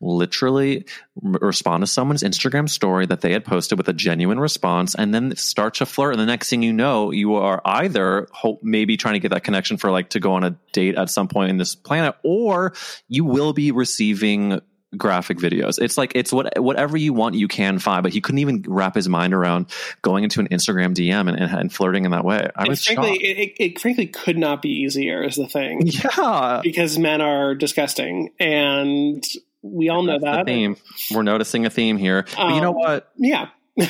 [0.00, 0.86] literally
[1.22, 5.34] respond to someone's Instagram story that they had posted with a genuine response and then
[5.36, 6.12] start to flirt.
[6.12, 9.44] And the next thing you know, you are either hope, maybe trying to get that
[9.44, 12.74] connection for like to go on a date at some point in this planet, or
[13.08, 14.60] you will be receiving
[14.96, 15.80] graphic videos.
[15.80, 18.94] It's like it's what whatever you want you can find, but he couldn't even wrap
[18.94, 19.66] his mind around
[20.02, 22.48] going into an Instagram DM and, and, and flirting in that way.
[22.56, 25.22] I was frankly, it, it, frankly could not be easier.
[25.22, 29.24] Is the thing, yeah, because men are disgusting, and
[29.62, 30.46] we all know That's that.
[30.46, 30.76] theme.
[31.12, 32.26] We're noticing a theme here.
[32.36, 33.10] Um, but you know um, what?
[33.16, 33.48] Yeah.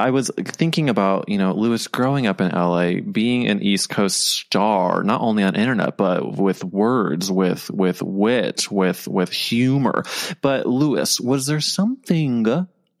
[0.00, 4.20] I was thinking about, you know, Louis growing up in LA, being an East Coast
[4.20, 10.04] star, not only on internet, but with words, with, with wit, with, with humor.
[10.40, 12.44] But Louis, was there something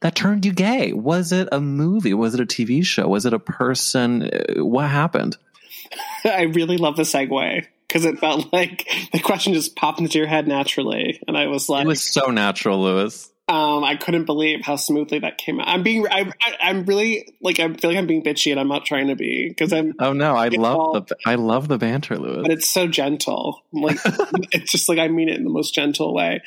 [0.00, 0.92] that turned you gay?
[0.92, 2.14] Was it a movie?
[2.14, 3.08] Was it a TV show?
[3.08, 4.22] Was it a person?
[4.22, 5.36] Uh, what happened?
[6.24, 10.26] I really love the segue because it felt like the question just popped into your
[10.26, 14.60] head naturally, and I was like, "It was so natural, Louis." Um, I couldn't believe
[14.62, 15.66] how smoothly that came out.
[15.66, 18.84] I'm being, I, am really like, I feel like I'm being bitchy, and I'm not
[18.84, 19.92] trying to be because I'm.
[19.98, 22.42] Oh no, I love the, I love the banter, Louis.
[22.42, 23.64] But it's so gentle.
[23.72, 23.98] Like
[24.52, 26.42] it's just like I mean it in the most gentle way.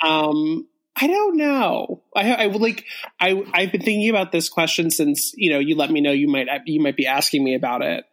[0.00, 2.04] Um, I don't know.
[2.14, 2.84] I, I like,
[3.18, 6.28] I, I've been thinking about this question since you know you let me know you
[6.28, 8.04] might you might be asking me about it.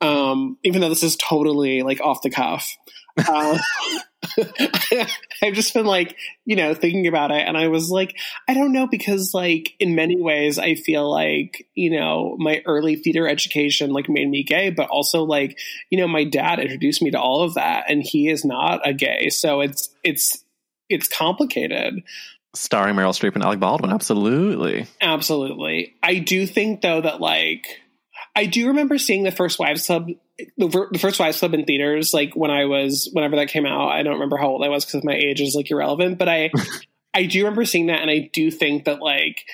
[0.00, 2.76] Um, even though this is totally like off the cuff.
[3.16, 3.58] Uh,
[5.42, 7.46] I've just been like, you know, thinking about it.
[7.46, 8.16] And I was like,
[8.48, 12.96] I don't know, because like in many ways, I feel like, you know, my early
[12.96, 15.58] theater education like made me gay, but also like,
[15.90, 18.92] you know, my dad introduced me to all of that and he is not a
[18.92, 19.28] gay.
[19.30, 20.44] So it's, it's,
[20.88, 22.02] it's complicated.
[22.54, 23.92] Starring Meryl Streep and Alec Baldwin.
[23.92, 24.86] Absolutely.
[25.00, 25.94] Absolutely.
[26.02, 27.66] I do think though that like,
[28.34, 30.08] I do remember seeing the first Wives Club,
[30.56, 33.88] the, the, first Wives Club in theaters, like when I was, whenever that came out.
[33.88, 36.50] I don't remember how old I was because my age is like irrelevant, but I,
[37.14, 39.44] I do remember seeing that, and I do think that like,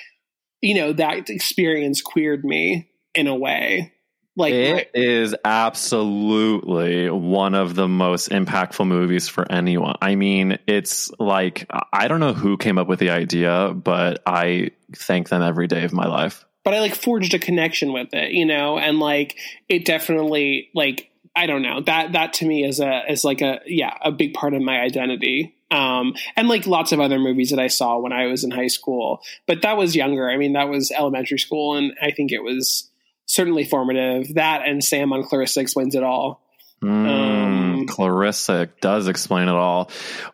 [0.61, 3.93] you know, that experience queered me in a way.
[4.37, 4.89] Like it right.
[4.93, 9.95] is absolutely one of the most impactful movies for anyone.
[10.01, 14.71] I mean, it's like I don't know who came up with the idea, but I
[14.93, 16.44] thank them every day of my life.
[16.65, 19.37] But I like forged a connection with it, you know, and like
[19.69, 23.61] it definitely like I don't know that that to me is a is like a
[23.65, 27.59] yeah a big part of my identity um, and like lots of other movies that
[27.59, 29.21] I saw when I was in high school.
[29.47, 30.29] But that was younger.
[30.29, 32.89] I mean, that was elementary school, and I think it was
[33.25, 34.35] certainly formative.
[34.35, 36.41] That and Sam on Clarissa explains it all.
[36.83, 39.89] Mm, um, Clarissa does explain it all.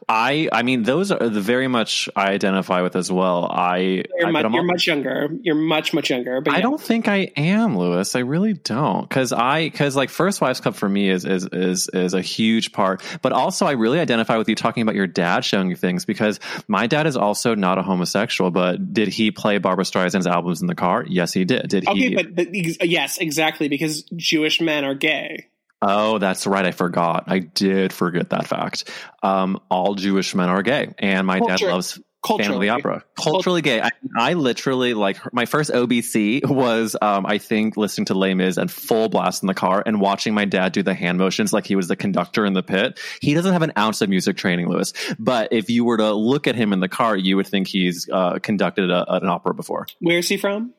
[0.07, 3.45] I, I mean, those are the very much I identify with as well.
[3.45, 3.77] I,
[4.17, 5.29] you're, I, much, you're much, younger.
[5.41, 6.41] You're much, much younger.
[6.41, 6.57] But yeah.
[6.57, 8.13] I don't think I am, Louis.
[8.15, 11.89] I really don't, because I, because like First Wives Club for me is is is
[11.93, 13.01] is a huge part.
[13.21, 16.39] But also, I really identify with you talking about your dad showing you things because
[16.67, 18.51] my dad is also not a homosexual.
[18.51, 21.05] But did he play Barbra Streisand's albums in the car?
[21.07, 21.67] Yes, he did.
[21.69, 22.15] Did okay, he?
[22.15, 25.47] but, but yes, exactly, because Jewish men are gay.
[25.81, 26.65] Oh, that's right.
[26.65, 27.25] I forgot.
[27.27, 28.89] I did forget that fact.
[29.23, 31.65] Um, all Jewish men are gay, and my Culture.
[31.65, 33.03] dad loves the Opera.
[33.15, 33.81] Culturally gay.
[33.81, 38.57] I, I, literally like my first OBC was um, I think listening to Les Mis
[38.57, 41.65] and full blast in the car and watching my dad do the hand motions like
[41.65, 42.99] he was the conductor in the pit.
[43.21, 44.93] He doesn't have an ounce of music training, Louis.
[45.17, 48.07] But if you were to look at him in the car, you would think he's
[48.11, 49.87] uh, conducted a, an opera before.
[49.99, 50.73] Where's he from?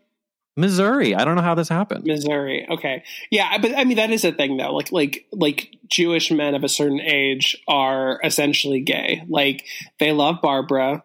[0.57, 1.15] Missouri.
[1.15, 2.05] I don't know how this happened.
[2.05, 2.67] Missouri.
[2.69, 3.05] Okay.
[3.31, 4.75] Yeah, but I mean that is a thing though.
[4.75, 9.23] Like like like Jewish men of a certain age are essentially gay.
[9.29, 9.65] Like
[9.99, 11.05] they love Barbra.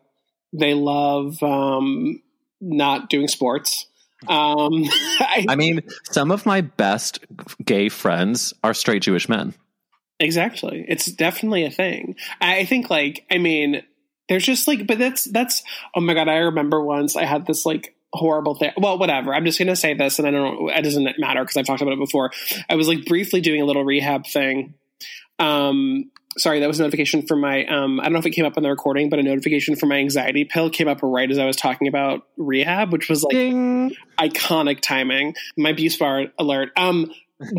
[0.51, 2.21] They love um
[2.59, 3.87] not doing sports.
[4.27, 4.83] Um
[5.19, 7.19] I, I mean, some of my best
[7.63, 9.53] gay friends are straight Jewish men.
[10.19, 10.83] Exactly.
[10.89, 12.15] It's definitely a thing.
[12.41, 13.83] I think like I mean
[14.27, 15.63] there's just like but that's that's
[15.95, 18.71] oh my god, I remember once I had this like horrible thing.
[18.77, 19.33] Well, whatever.
[19.33, 20.69] I'm just going to say this, and I don't.
[20.69, 22.31] It doesn't matter because I've talked about it before.
[22.69, 24.73] I was like briefly doing a little rehab thing.
[25.39, 27.65] Um, sorry, that was a notification for my.
[27.65, 29.85] Um, I don't know if it came up on the recording, but a notification for
[29.85, 33.33] my anxiety pill came up right as I was talking about rehab, which was like
[33.33, 33.95] Ding.
[34.19, 35.35] iconic timing.
[35.55, 36.69] My abuse bar alert.
[36.75, 37.11] Um.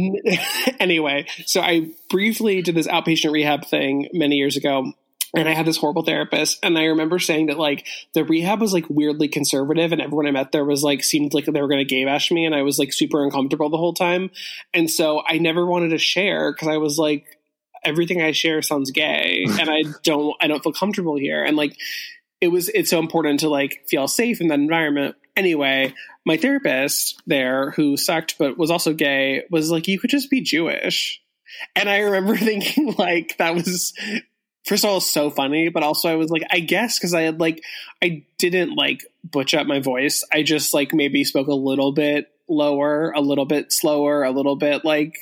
[0.81, 4.93] anyway, so I briefly did this outpatient rehab thing many years ago
[5.35, 6.59] and I had this horrible therapist.
[6.63, 10.31] And I remember saying that like the rehab was like weirdly conservative, and everyone I
[10.31, 12.63] met there was like seemed like they were going to gay bash me, and I
[12.63, 14.31] was like super uncomfortable the whole time.
[14.73, 17.27] And so I never wanted to share because I was like,
[17.85, 21.45] everything I share sounds gay, and I don't I don't feel comfortable here.
[21.45, 21.77] And like
[22.41, 25.17] it was it's so important to like feel safe in that environment.
[25.37, 30.31] Anyway, my therapist there, who sucked but was also gay, was like, you could just
[30.31, 31.23] be Jewish.
[31.75, 33.93] And I remember thinking like that was
[34.69, 37.41] first of all so funny, but also I was like, I guess because I had
[37.41, 37.65] like
[38.03, 40.25] I didn't like butch up my voice.
[40.31, 44.57] I just like maybe spoke a little bit lower, a little bit slower, a little
[44.57, 45.15] bit like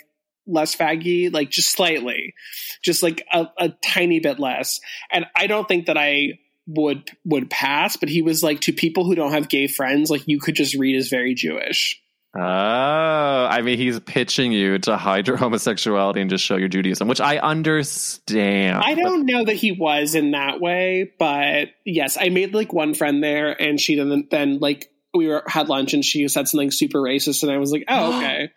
[0.46, 2.34] less faggy, like just slightly,
[2.82, 4.80] just like a, a tiny bit less.
[5.12, 9.04] And I don't think that I would would pass, but he was like to people
[9.04, 12.02] who don't have gay friends, like you could just read as very Jewish.
[12.38, 17.08] Oh, I mean, he's pitching you to hide your homosexuality and just show your Judaism,
[17.08, 18.82] which I understand.
[18.84, 22.94] I don't know that he was in that way, but yes, I made like one
[22.94, 26.70] friend there, and she then then like we were had lunch, and she said something
[26.70, 28.50] super racist, and I was like, oh okay.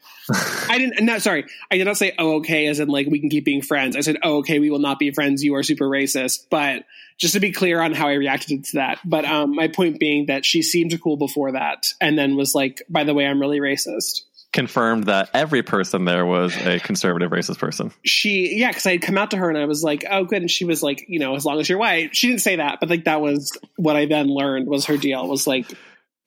[0.70, 1.06] I didn't.
[1.06, 1.46] no sorry.
[1.72, 3.96] I did not say oh okay, as in like we can keep being friends.
[3.96, 5.44] I said oh okay, we will not be friends.
[5.44, 6.86] You are super racist, but
[7.18, 9.00] just to be clear on how I reacted to that.
[9.04, 12.82] But um, my point being that she seemed cool before that, and then was like,
[12.90, 14.22] by the way, I'm really racist.
[14.52, 17.92] Confirmed that every person there was a conservative racist person.
[18.04, 20.42] She, yeah, because I had come out to her and I was like, oh, good.
[20.42, 22.16] And she was like, you know, as long as you're white.
[22.16, 25.28] She didn't say that, but like that was what I then learned was her deal
[25.28, 25.72] was like,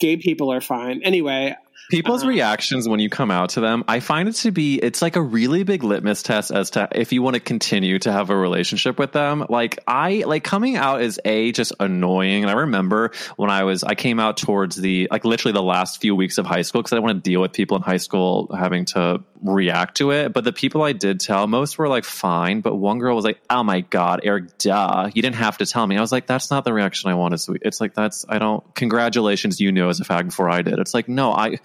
[0.01, 1.03] gay people are fine.
[1.03, 1.55] Anyway,
[1.90, 2.31] People's Uh-huh.
[2.31, 5.21] reactions when you come out to them, I find it to be it's like a
[5.23, 8.99] really big litmus test as to if you want to continue to have a relationship
[8.99, 9.45] with them.
[9.49, 12.42] Like I like coming out is a just annoying.
[12.45, 16.01] And I remember when I was I came out towards the like literally the last
[16.01, 17.97] few weeks of high school because I didn't want to deal with people in high
[17.99, 20.33] school having to react to it.
[20.33, 22.61] But the people I did tell, most were like fine.
[22.61, 25.87] But one girl was like, "Oh my god, Eric, duh, you didn't have to tell
[25.87, 28.38] me." I was like, "That's not the reaction I wanted." So it's like that's I
[28.38, 28.62] don't.
[28.75, 30.79] Congratulations, you knew as a fag before I did.
[30.79, 31.59] It's like no, I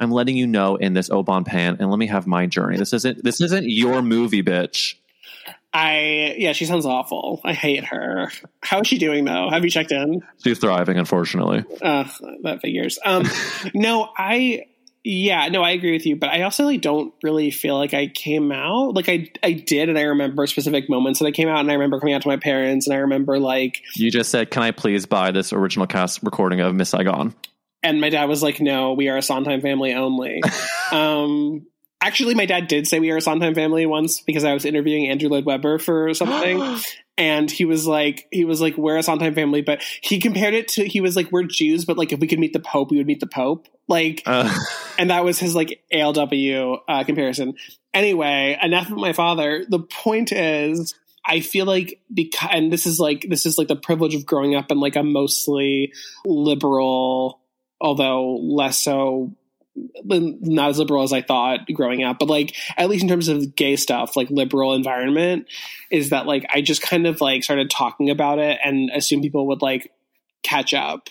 [0.00, 2.76] I'm letting you know in this Obon pan, and let me have my journey.
[2.76, 4.96] This isn't this isn't your movie, bitch.
[5.72, 7.40] I yeah, she sounds awful.
[7.44, 8.30] I hate her.
[8.60, 9.50] How is she doing though?
[9.50, 10.22] Have you checked in?
[10.42, 11.64] She's thriving, unfortunately.
[11.82, 12.04] Uh,
[12.42, 12.98] that figures.
[13.04, 13.24] Um,
[13.74, 14.66] no, I
[15.06, 18.06] yeah, no, I agree with you, but I also like don't really feel like I
[18.06, 18.94] came out.
[18.94, 21.74] Like I I did, and I remember specific moments that I came out, and I
[21.74, 24.70] remember coming out to my parents, and I remember like, You just said, "Can I
[24.70, 27.34] please buy this original cast recording of Miss Saigon?"
[27.84, 30.42] And my dad was like, "No, we are a Sondheim family only."
[30.92, 31.66] um,
[32.00, 35.08] actually, my dad did say we are a Sondheim family once because I was interviewing
[35.08, 36.78] Andrew Lloyd Webber for something.
[37.16, 40.66] And he was like, he was like, we're a Sondheim family, but he compared it
[40.70, 42.96] to, he was like, we're Jews, but like, if we could meet the Pope, we
[42.96, 43.68] would meet the Pope.
[43.86, 44.52] Like, Uh,
[44.98, 47.54] and that was his like ALW uh, comparison.
[47.92, 49.64] Anyway, enough of my father.
[49.68, 50.92] The point is,
[51.24, 54.54] I feel like because, and this is like this is like the privilege of growing
[54.54, 55.92] up in like a mostly
[56.26, 57.40] liberal,
[57.84, 59.30] although less so,
[60.04, 63.54] not as liberal as I thought growing up, but like at least in terms of
[63.54, 65.46] gay stuff, like liberal environment,
[65.90, 69.48] is that like I just kind of like started talking about it and assume people
[69.48, 69.92] would like
[70.42, 71.10] catch up,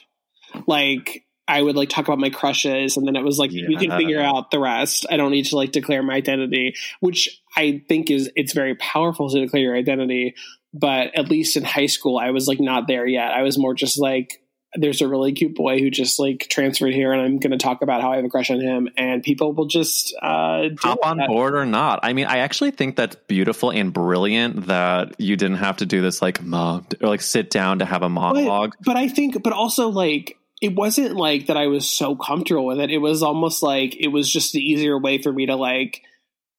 [0.65, 3.91] like I would like talk about my crushes, and then it was like we can
[3.91, 5.05] figure out the rest.
[5.11, 9.29] I don't need to like declare my identity, which I think is it's very powerful
[9.29, 10.35] to declare your identity.
[10.73, 13.31] But at least in high school, I was like not there yet.
[13.31, 14.41] I was more just like
[14.75, 17.81] there's a really cute boy who just like transferred here, and I'm going to talk
[17.81, 21.17] about how I have a crush on him, and people will just uh, hop on
[21.17, 21.27] that.
[21.27, 21.99] board or not.
[22.03, 26.01] I mean, I actually think that's beautiful and brilliant that you didn't have to do
[26.01, 28.75] this like mom or like sit down to have a monologue.
[28.79, 32.65] But, but I think, but also like it wasn't like that I was so comfortable
[32.65, 32.89] with it.
[32.89, 36.03] It was almost like it was just the easier way for me to like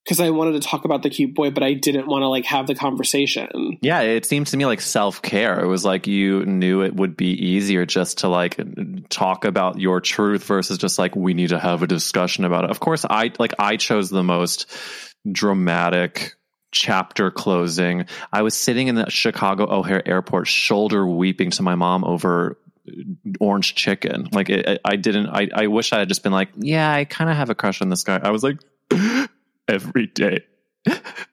[0.04, 2.44] because I wanted to talk about the cute boy, but I didn't want to like
[2.44, 3.78] have the conversation.
[3.80, 5.60] Yeah, it seemed to me like self care.
[5.60, 8.60] It was like you knew it would be easier just to like
[9.08, 12.70] talk about your truth versus just like we need to have a discussion about it.
[12.70, 14.70] Of course, I like I chose the most
[15.30, 16.34] dramatic
[16.70, 18.04] chapter closing.
[18.30, 22.58] I was sitting in the Chicago O'Hare airport, shoulder weeping to my mom over
[23.40, 24.28] orange chicken.
[24.32, 25.28] Like it, I didn't.
[25.28, 27.80] I, I wish I had just been like, yeah, I kind of have a crush
[27.80, 28.20] on this guy.
[28.22, 28.58] I was like,
[29.68, 30.40] every day.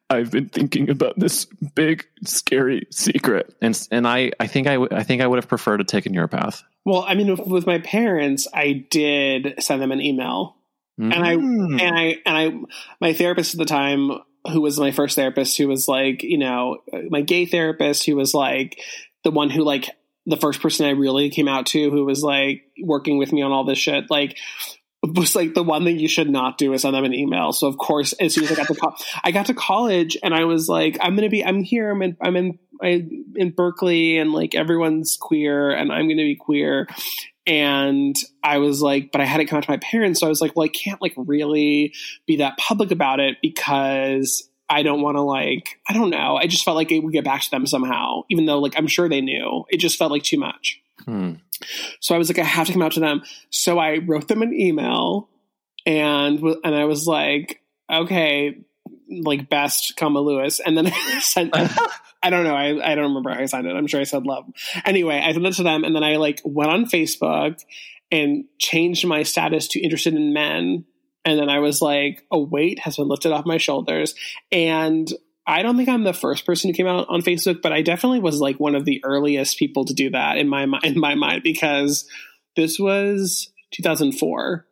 [0.10, 4.90] I've been thinking about this big, scary secret, and and I, I think I, w-
[4.92, 6.64] I think I would have preferred to taken your path.
[6.86, 10.58] Well, I mean, with, with my parents, I did send them an email,
[10.98, 11.82] and I Mm.
[11.82, 14.12] and I and I my therapist at the time,
[14.52, 16.80] who was my first therapist, who was like, you know,
[17.10, 18.80] my gay therapist, who was like
[19.24, 19.90] the one who like
[20.26, 23.52] the first person I really came out to, who was like working with me on
[23.52, 24.38] all this shit, like
[25.04, 27.52] was like the one thing you should not do is send them an email.
[27.54, 30.34] So of course, as soon as I got to co- I got to college, and
[30.34, 34.18] I was like, I'm gonna be, I'm here, I'm in, I'm in, I, in Berkeley,
[34.18, 36.88] and like everyone's queer, and I'm gonna be queer.
[37.48, 40.42] And I was like, but I hadn't come out to my parents, so I was
[40.42, 41.94] like, well, I can't like really
[42.28, 46.38] be that public about it because I don't want to like, I don't know.
[46.38, 48.88] I just felt like it would get back to them somehow, even though like I'm
[48.88, 49.66] sure they knew.
[49.70, 50.80] It just felt like too much.
[51.04, 51.34] Hmm.
[52.00, 53.24] So I was like, I have to come out to them.
[53.50, 55.30] So I wrote them an email,
[55.86, 58.60] and and I was like, okay,
[59.10, 61.52] like best, comma Louis, and then I sent.
[62.24, 62.56] I don't know.
[62.56, 63.76] I, I don't remember how I signed it.
[63.76, 64.46] I'm sure I said love.
[64.86, 67.60] Anyway, I sent it to them, and then I like went on Facebook
[68.12, 70.86] and changed my status to interested in men.
[71.24, 74.16] And then I was like, a weight has been lifted off my shoulders.
[74.52, 75.12] And
[75.48, 78.20] I don't think I'm the first person who came out on Facebook, but I definitely
[78.20, 81.44] was like one of the earliest people to do that in my in my mind
[81.44, 82.08] because
[82.56, 84.66] this was 2004.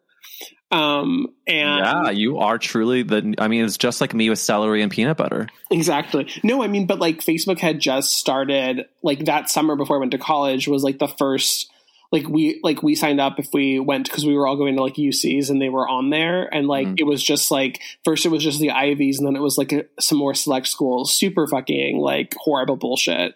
[0.71, 3.33] Um, and yeah, you are truly the.
[3.39, 5.47] I mean, it's just like me with celery and peanut butter.
[5.71, 6.29] Exactly.
[6.43, 10.11] No, I mean, but like Facebook had just started like that summer before I went
[10.11, 11.71] to college was like the first
[12.11, 14.81] like we like we signed up if we went because we were all going to
[14.83, 16.51] like UCs and they were on there.
[16.53, 16.99] And like Mhm.
[16.99, 19.71] it was just like first it was just the Ivies and then it was like
[19.71, 21.13] a, some more select schools.
[21.13, 23.35] Super fucking like horrible bullshit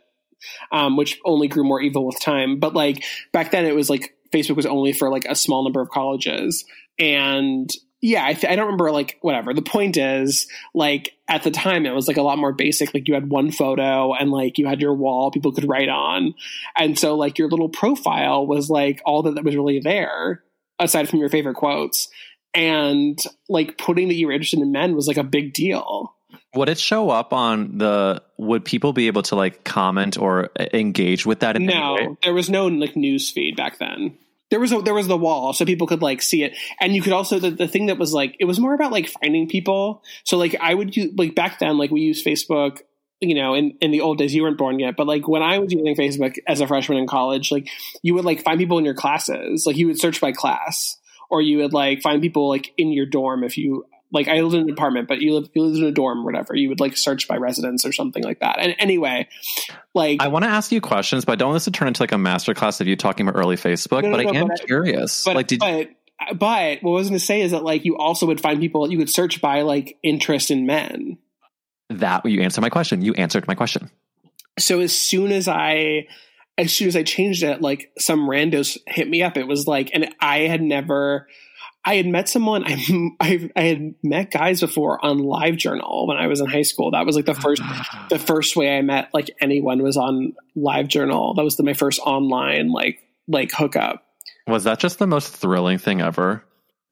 [0.71, 2.59] um which only grew more evil with time.
[2.59, 5.79] But like back then it was like Facebook was only for like a small number
[5.81, 6.65] of colleges.
[6.99, 7.69] And
[8.03, 9.53] yeah I, th- I don't remember like whatever.
[9.53, 12.93] The point is like at the time it was like a lot more basic.
[12.93, 16.35] Like you had one photo and like you had your wall people could write on.
[16.77, 20.43] And so like your little profile was like all that, that was really there
[20.79, 22.09] aside from your favorite quotes.
[22.53, 26.13] And like putting that you were interested in men was like a big deal.
[26.55, 28.21] Would it show up on the?
[28.37, 32.07] Would people be able to like comment or uh, engage with that in any way?
[32.07, 34.17] no there was no like news feed back then
[34.53, 36.55] there was a, there was the wall so people could like see it.
[36.79, 39.07] And you could also the, the thing that was like it was more about like
[39.07, 40.03] finding people.
[40.25, 42.81] So like i would use like back then like we used facebook
[43.19, 45.57] you know in, in the old days you weren't born yet but like when i
[45.57, 47.69] was using facebook as a freshman in college like
[48.01, 49.65] you would like find people in your classes.
[49.65, 50.97] Like you would search by class
[51.29, 54.55] or you would like find people like in your dorm if you like I lived
[54.55, 56.55] in an apartment, but you live you lived in a dorm or whatever.
[56.55, 58.59] You would like search by residence or something like that.
[58.59, 59.27] And anyway,
[59.93, 62.01] like I want to ask you questions, but I don't want this to turn into
[62.03, 64.03] like a masterclass of you talking about early Facebook.
[64.03, 65.23] No, no, but I no, am but I- curious.
[65.25, 65.89] but like, did but
[66.37, 68.89] but what I was going to say is that like you also would find people
[68.89, 71.17] you could search by like interest in men.
[71.89, 73.01] that you answer my question?
[73.01, 73.89] You answered my question.
[74.59, 76.07] So as soon as I
[76.57, 79.37] as soon as I changed it, like some randos hit me up.
[79.37, 81.27] It was like, and I had never.
[81.85, 82.63] I had met someone.
[82.65, 86.91] I, I I had met guys before on LiveJournal when I was in high school.
[86.91, 88.07] That was like the first ah.
[88.09, 91.35] the first way I met like anyone was on LiveJournal.
[91.35, 94.05] That was the, my first online like like hookup.
[94.47, 96.43] Was that just the most thrilling thing ever?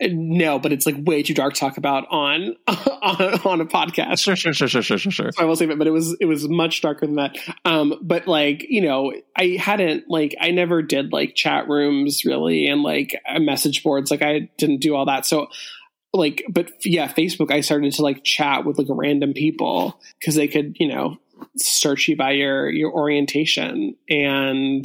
[0.04, 4.24] No, but it's like way too dark to talk about on on, on a podcast.
[4.24, 5.32] Sure, sure, sure, sure, sure, sure, sure.
[5.32, 7.38] So I will save it, but it was it was much darker than that.
[7.66, 12.66] Um, but like you know, I hadn't like I never did like chat rooms really
[12.66, 14.10] and like uh, message boards.
[14.10, 15.28] Like I didn't do all that.
[15.28, 15.48] So
[16.14, 17.52] like, but yeah, Facebook.
[17.52, 21.18] I started to like chat with like random people because they could you know
[21.58, 24.84] search you by your your orientation and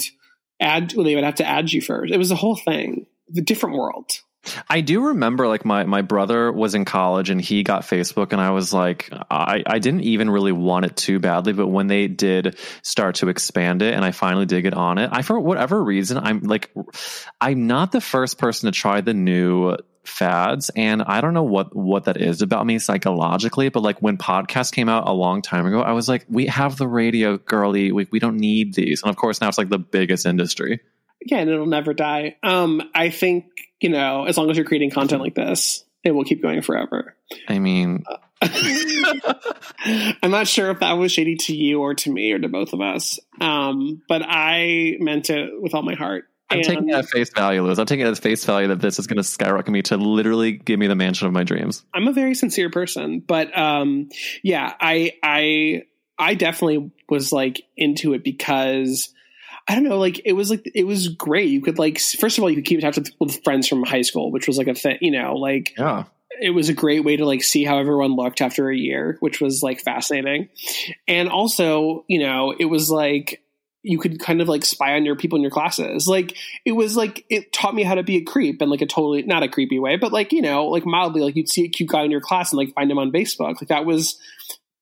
[0.60, 0.92] add.
[0.94, 2.12] Well, they would have to add you first.
[2.12, 3.06] It was a whole thing.
[3.30, 4.20] The different world.
[4.68, 8.40] I do remember like my, my brother was in college and he got Facebook and
[8.40, 12.09] I was like I, I didn't even really want it too badly, but when they
[12.09, 15.82] did start to expand it and I finally did get on it, I for whatever
[15.82, 16.70] reason I'm like
[17.40, 21.74] I'm not the first person to try the new fads and I don't know what
[21.74, 25.66] what that is about me psychologically, but like when podcasts came out a long time
[25.66, 29.03] ago, I was like, we have the radio girly, we we don't need these.
[29.03, 30.80] And of course now it's like the biggest industry.
[31.24, 32.36] yeah, and it'll never die.
[32.42, 33.47] Um, I think
[33.80, 37.14] you know, as long as you're creating content like this, it will keep going forever.
[37.48, 38.04] I mean,
[38.42, 42.72] I'm not sure if that was shady to you or to me or to both
[42.72, 46.24] of us, um, but I meant it with all my heart.
[46.48, 47.80] I'm And taking it at face value, Liz.
[47.80, 50.52] I'm taking it at face value that this is going to skyrocket me to literally
[50.52, 51.84] give me the mansion of my dreams.
[51.92, 54.10] I'm a very sincere person, but um,
[54.44, 55.82] yeah, I I
[56.18, 59.12] I definitely was like into it because
[59.68, 61.50] I don't know, like it was like it was great.
[61.50, 63.82] You could like first of all, you could keep in touch with, with friends from
[63.84, 66.04] high school, which was like a thing, you know, like Yeah.
[66.40, 69.40] it was a great way to like see how everyone looked after a year, which
[69.40, 70.48] was like fascinating.
[71.08, 73.42] And also, you know, it was like
[73.82, 76.06] you could kind of like spy on your people in your classes.
[76.08, 78.86] Like it was like it taught me how to be a creep in like a
[78.86, 81.68] totally not a creepy way, but like you know like mildly like you'd see a
[81.68, 83.60] cute guy in your class and like find him on Facebook.
[83.60, 84.18] Like that was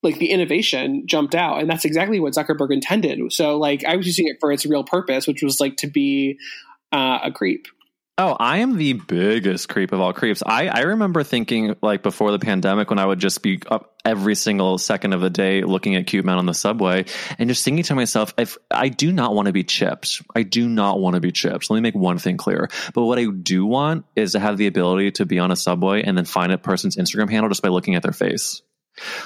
[0.04, 3.32] like the innovation jumped out, and that's exactly what Zuckerberg intended.
[3.32, 6.38] So like I was using it for its real purpose, which was like to be
[6.92, 7.66] uh, a creep.
[8.16, 10.40] Oh, I am the biggest creep of all creeps.
[10.46, 14.36] I, I remember thinking like before the pandemic when I would just be up every
[14.36, 17.06] single second of the day looking at cute men on the subway
[17.40, 20.68] and just thinking to myself, if I do not want to be chipped, I do
[20.68, 21.68] not want to be chipped.
[21.68, 22.68] Let me make one thing clear.
[22.94, 26.04] But what I do want is to have the ability to be on a subway
[26.04, 28.62] and then find a person's Instagram handle just by looking at their face.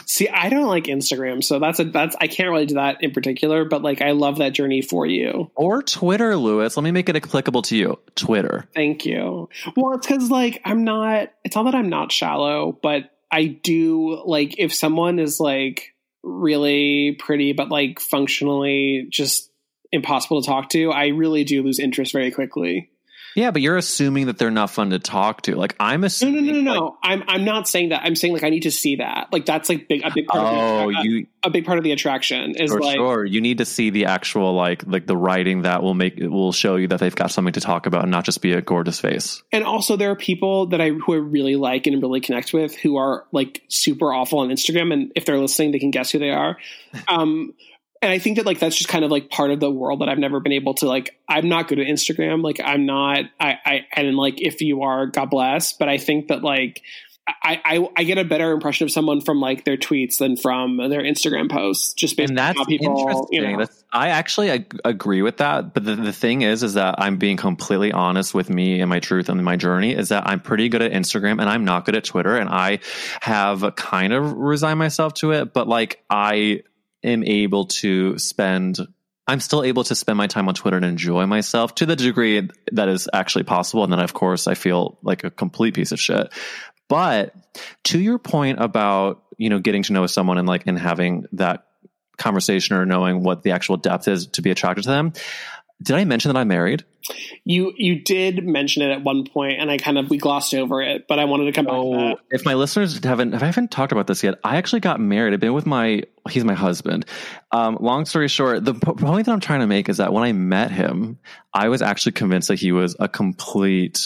[0.06, 3.10] See, I don't like Instagram, so that's a that's I can't really do that in
[3.10, 5.50] particular, but like I love that journey for you.
[5.54, 6.76] Or Twitter, Louis.
[6.76, 7.98] Let me make it applicable to you.
[8.14, 8.66] Twitter.
[8.74, 9.48] Thank you.
[9.76, 14.22] Well, it's cuz like I'm not it's not that I'm not shallow, but I do
[14.24, 19.50] like if someone is like really pretty but like functionally just
[19.92, 22.90] impossible to talk to, I really do lose interest very quickly.
[23.34, 25.54] Yeah, but you're assuming that they're not fun to talk to.
[25.54, 26.46] Like I'm assuming.
[26.46, 26.84] No, no, no, no.
[26.84, 28.02] Like, I'm I'm not saying that.
[28.04, 29.28] I'm saying like I need to see that.
[29.32, 30.44] Like that's like big a big part.
[30.44, 33.24] Oh, of the, you a big part of the attraction is for like sure.
[33.24, 36.52] You need to see the actual like like the writing that will make it will
[36.52, 39.00] show you that they've got something to talk about and not just be a gorgeous
[39.00, 39.42] face.
[39.52, 42.74] And also, there are people that I who I really like and really connect with
[42.74, 46.18] who are like super awful on Instagram, and if they're listening, they can guess who
[46.18, 46.58] they are.
[47.06, 47.54] Um,
[48.02, 50.08] and I think that like that's just kind of like part of the world that
[50.08, 51.18] I've never been able to like.
[51.28, 52.42] I'm not good at Instagram.
[52.42, 53.24] Like I'm not.
[53.40, 55.72] I I and like if you are, God bless.
[55.72, 56.82] But I think that like
[57.42, 60.76] I, I, I get a better impression of someone from like their tweets than from
[60.76, 61.92] their Instagram posts.
[61.92, 63.26] Just based and that's on how people, interesting.
[63.32, 63.58] you know.
[63.58, 65.74] That's, I actually ag- agree with that.
[65.74, 69.00] But the, the thing is, is that I'm being completely honest with me and my
[69.00, 69.94] truth and my journey.
[69.94, 72.80] Is that I'm pretty good at Instagram and I'm not good at Twitter, and I
[73.20, 75.52] have kind of resigned myself to it.
[75.52, 76.62] But like I
[77.02, 78.78] am able to spend
[79.28, 82.48] I'm still able to spend my time on Twitter and enjoy myself to the degree
[82.72, 83.84] that is actually possible.
[83.84, 86.32] And then, of course, I feel like a complete piece of shit.
[86.88, 87.34] But
[87.84, 91.66] to your point about, you know, getting to know someone and like, and having that
[92.16, 95.12] conversation or knowing what the actual depth is to be attracted to them.
[95.82, 96.84] Did I mention that I'm married?
[97.44, 100.82] You you did mention it at one point, and I kind of we glossed over
[100.82, 102.16] it, but I wanted to come back to Oh, that.
[102.30, 105.32] if my listeners haven't, if I haven't talked about this yet, I actually got married.
[105.32, 107.06] I've been with my, he's my husband.
[107.52, 110.24] Um, long story short, the po- point that I'm trying to make is that when
[110.24, 111.18] I met him,
[111.54, 114.00] I was actually convinced that he was a complete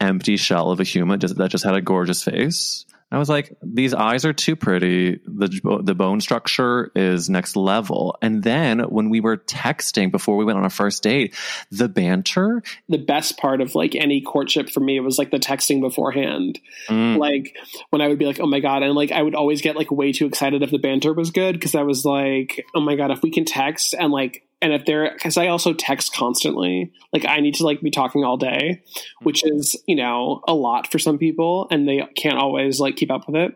[0.00, 2.86] empty shell of a human just, that just had a gorgeous face.
[3.16, 5.20] I was like, these eyes are too pretty.
[5.26, 8.18] The the bone structure is next level.
[8.20, 11.34] And then when we were texting before we went on a first date,
[11.70, 15.80] the banter, The best part of like any courtship for me was like the texting
[15.80, 16.60] beforehand.
[16.88, 17.56] mm, Like
[17.90, 19.90] when I would be like, "Oh my god," and like I would always get like
[19.90, 23.10] way too excited if the banter was good because I was like, "Oh my god,
[23.10, 27.24] if we can text and like." And if they're, because I also text constantly, like
[27.24, 28.82] I need to like be talking all day,
[29.22, 29.58] which mm-hmm.
[29.58, 33.28] is you know a lot for some people, and they can't always like keep up
[33.28, 33.52] with it.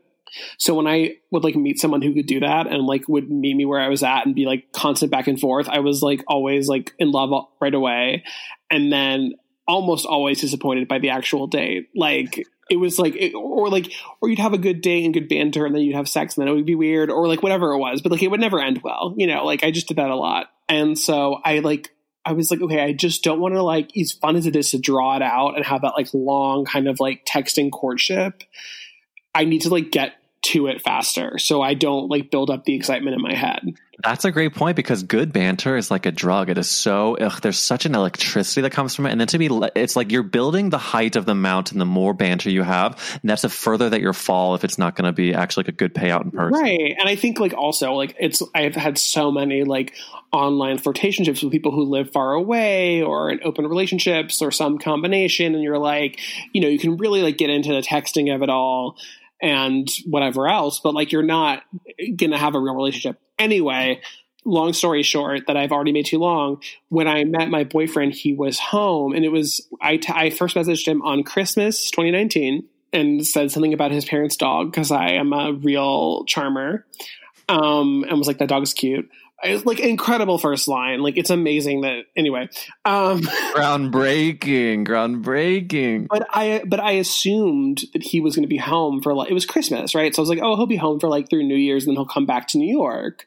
[0.56, 3.56] So when I would like meet someone who could do that and like would meet
[3.56, 6.22] me where I was at and be like constant back and forth, I was like
[6.28, 8.22] always like in love right away,
[8.70, 9.32] and then
[9.66, 11.88] almost always disappointed by the actual date.
[11.96, 13.92] Like it was like, it, or like,
[14.22, 16.42] or you'd have a good day and good banter, and then you'd have sex, and
[16.42, 18.00] then it would be weird, or like whatever it was.
[18.00, 19.44] But like it would never end well, you know.
[19.44, 21.90] Like I just did that a lot, and so I like.
[22.22, 24.72] I was like, okay, I just don't want to like, as fun as it is
[24.72, 28.42] to draw it out and have that like long kind of like texting courtship.
[29.34, 32.74] I need to like get to it faster so I don't like build up the
[32.74, 33.60] excitement in my head.
[34.02, 36.48] That's a great point because good banter is like a drug.
[36.48, 39.12] It is so, ugh, there's such an electricity that comes from it.
[39.12, 42.14] And then to be, it's like you're building the height of the mountain the more
[42.14, 42.92] banter you have.
[43.20, 45.74] And that's a further that your fall if it's not going to be actually like
[45.74, 46.58] a good payout in person.
[46.58, 46.96] Right.
[46.98, 49.94] And I think like also like it's I've had so many like
[50.32, 55.54] online flirtationships with people who live far away or in open relationships or some combination
[55.54, 56.20] and you're like,
[56.52, 58.96] you know, you can really like get into the texting of it all
[59.42, 61.62] and whatever else, but like you're not
[62.16, 63.20] going to have a real relationship.
[63.38, 64.00] Anyway,
[64.44, 68.32] long story short that I've already made too long, when I met my boyfriend, he
[68.32, 73.26] was home and it was I t- I first messaged him on Christmas 2019 and
[73.26, 76.86] said something about his parents' dog because I am a real charmer.
[77.48, 79.10] Um, and was like, that dog is cute.
[79.42, 81.00] It's like incredible first line.
[81.00, 82.48] Like it's amazing that anyway.
[82.84, 83.20] Um,
[83.54, 86.08] Groundbreaking, groundbreaking.
[86.08, 89.34] but I but I assumed that he was going to be home for like it
[89.34, 90.14] was Christmas, right?
[90.14, 91.96] So I was like, oh, he'll be home for like through New Year's, and then
[91.96, 93.26] he'll come back to New York.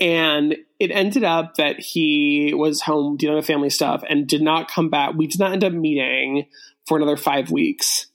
[0.00, 4.70] And it ended up that he was home dealing with family stuff and did not
[4.70, 5.14] come back.
[5.14, 6.46] We did not end up meeting
[6.86, 8.06] for another five weeks.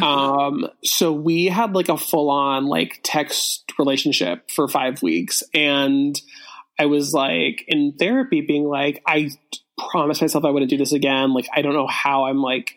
[0.00, 6.18] um so we had like a full on like text relationship for five weeks and
[6.82, 9.30] I was like in therapy being like, I
[9.78, 11.32] promised myself I wouldn't do this again.
[11.32, 12.74] Like, I don't know how I'm like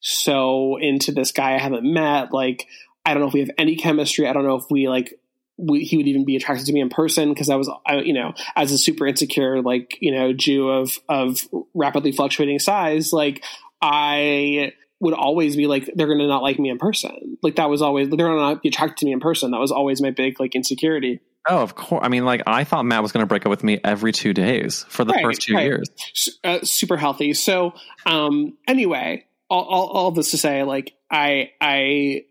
[0.00, 2.32] so into this guy I haven't met.
[2.32, 2.66] Like,
[3.06, 4.28] I don't know if we have any chemistry.
[4.28, 5.18] I don't know if we like
[5.56, 8.12] we, he would even be attracted to me in person because I was, I, you
[8.12, 11.40] know, as a super insecure, like, you know, Jew of, of
[11.72, 13.42] rapidly fluctuating size, like
[13.80, 17.38] I would always be like, they're going to not like me in person.
[17.42, 19.52] Like that was always, they're going to not be attracted to me in person.
[19.52, 21.20] That was always my big like insecurity.
[21.48, 22.00] Oh, of course.
[22.04, 24.32] I mean, like I thought Matt was going to break up with me every two
[24.34, 25.64] days for the Right, first two right.
[25.64, 25.88] years.
[26.42, 27.34] uh, super healthy.
[27.34, 27.72] So,
[28.04, 32.24] um, anyway, all, all, all this to say, like, I, I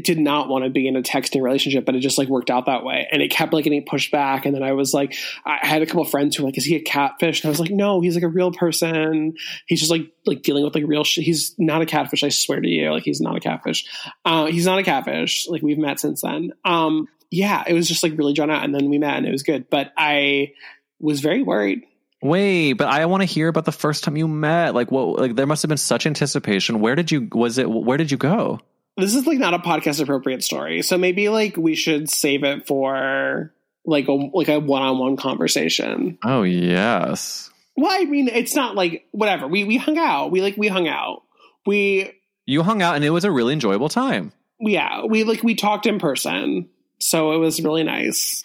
[0.00, 2.66] did not want to be in a texting relationship, but it just like worked out
[2.66, 3.08] that way.
[3.10, 4.46] And it kept like getting pushed back.
[4.46, 5.14] And then I was like,
[5.44, 7.42] I had a couple of friends who were like, is he a catfish?
[7.42, 9.34] And I was like, no, he's like a real person.
[9.66, 11.24] He's just like, like dealing with like real shit.
[11.24, 12.22] He's not a catfish.
[12.22, 12.92] I swear to you.
[12.92, 13.84] Like, he's not a catfish.
[14.24, 15.48] Uh, he's not a catfish.
[15.48, 16.52] Like we've met since then.
[16.64, 18.64] Um, yeah, it was just like really drawn out.
[18.64, 19.70] And then we met and it was good.
[19.70, 20.52] But I
[20.98, 21.82] was very worried.
[22.22, 24.74] Wait, but I want to hear about the first time you met.
[24.74, 25.18] Like, what?
[25.18, 26.80] Like, there must have been such anticipation.
[26.80, 27.28] Where did you?
[27.32, 27.70] Was it?
[27.70, 28.60] Where did you go?
[28.96, 32.66] this is like not a podcast appropriate story so maybe like we should save it
[32.66, 33.52] for
[33.84, 39.46] like a like a one-on-one conversation Oh yes, well i mean it's not like whatever
[39.48, 41.22] we we hung out we like we hung out
[41.66, 42.12] we
[42.46, 44.32] you hung out, and it was a really enjoyable time.
[44.58, 46.68] yeah we like we talked in person
[47.00, 48.44] so it was really nice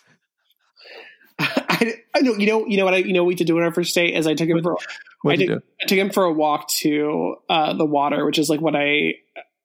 [1.40, 3.58] I, I know you know you know what I you know what we did do
[3.58, 4.78] on our first date is I took him for
[5.26, 5.66] I did you did, do?
[5.82, 9.16] I took him for a walk to uh, the water which is like what I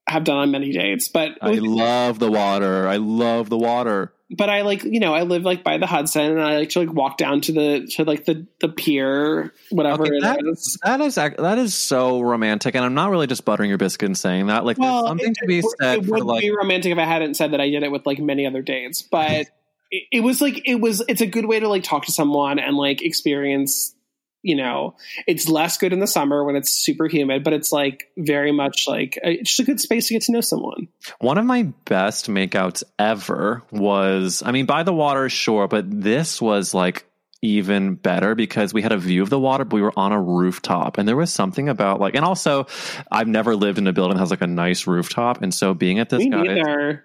[0.09, 2.89] have done on many dates but I love the water.
[2.89, 4.13] I love the water.
[4.31, 6.81] But I like you know I live like by the Hudson and I like to
[6.81, 10.79] like walk down to the to like the the pier whatever Okay, it that, is.
[10.85, 14.17] That is that is so romantic, and I'm not really just buttering your biscuit and
[14.17, 14.65] saying that.
[14.65, 16.43] Like, there's something it, to be it, said it for would like.
[16.43, 19.03] be romantic if I hadn't said that I did it with like many other dates,
[19.03, 19.47] but
[19.91, 22.59] it, it was like it was it's a good way to like talk to someone
[22.59, 23.95] and like experience.
[24.43, 28.11] You know, it's less good in the summer when it's super humid, but it's like
[28.17, 30.89] very much like uh, it's just a good space to get to know someone.
[31.19, 36.41] One of my best makeouts ever was, I mean, by the water, sure, but this
[36.41, 37.05] was like
[37.43, 40.21] even better because we had a view of the water, but we were on a
[40.21, 40.99] rooftop.
[40.99, 42.67] And there was something about like, and also,
[43.11, 45.43] I've never lived in a building that has like a nice rooftop.
[45.43, 47.01] And so being at this Me guy.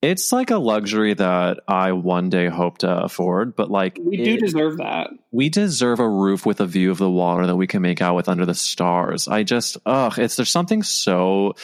[0.00, 3.56] It's like a luxury that I one day hope to afford.
[3.56, 5.10] But like, We do it- deserve that.
[5.32, 8.14] we deserve a roof with a view of the water that we can make out
[8.14, 9.26] with under the stars.
[9.28, 11.54] I just, ugh, it's there's something so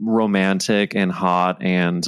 [0.00, 2.06] romantic and hot and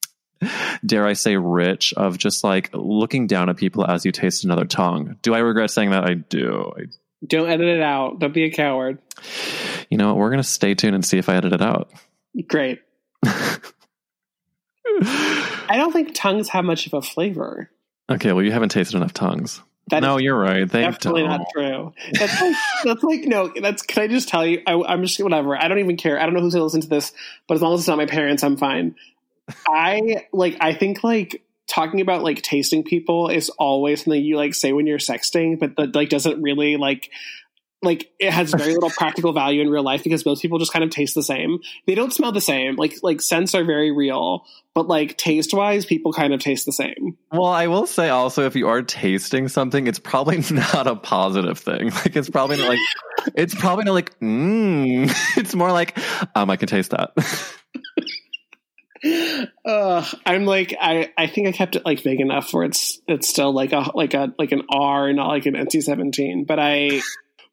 [0.84, 4.66] dare I say rich of just like looking down at people as you taste another
[4.66, 5.16] tongue.
[5.22, 6.04] Do I regret saying that?
[6.04, 6.72] I do.
[6.76, 6.82] I,
[7.26, 8.18] Don't edit it out.
[8.18, 8.98] Don't be a coward.
[9.88, 10.18] you know what?
[10.18, 11.90] We're gonna stay tuned and see if I edit it out.
[12.46, 12.80] Great.
[15.68, 17.70] I don't think tongues have much of a flavor.
[18.10, 19.62] okay, well, you haven't tasted enough tongues.
[19.88, 20.68] That no, you're right.
[20.68, 21.30] They definitely don't.
[21.30, 21.92] not true.
[22.12, 23.52] That's like, that's like no.
[23.60, 24.60] That's can I just tell you?
[24.66, 25.56] I, I'm just whatever.
[25.56, 26.20] I don't even care.
[26.20, 27.12] I don't know who's gonna listen to this,
[27.46, 28.96] but as long as it's not my parents, I'm fine.
[29.68, 30.56] I like.
[30.60, 34.88] I think like talking about like tasting people is always something you like say when
[34.88, 37.10] you're sexting, but that like doesn't really like
[37.82, 40.84] like it has very little practical value in real life because most people just kind
[40.84, 41.58] of taste the same.
[41.86, 42.76] They don't smell the same.
[42.76, 46.72] Like like scents are very real, but like taste wise, people kind of taste the
[46.72, 47.16] same.
[47.32, 51.58] Well, I will say also, if you are tasting something, it's probably not a positive
[51.58, 51.90] thing.
[51.90, 52.78] Like it's probably not like
[53.34, 55.12] it's probably not like mmm.
[55.36, 55.98] It's more like
[56.34, 57.12] um, I can taste that.
[59.64, 63.28] uh, I'm like I, I think I kept it like vague enough where it's it's
[63.28, 66.44] still like a like a like an R, not like an NC seventeen.
[66.44, 67.02] But I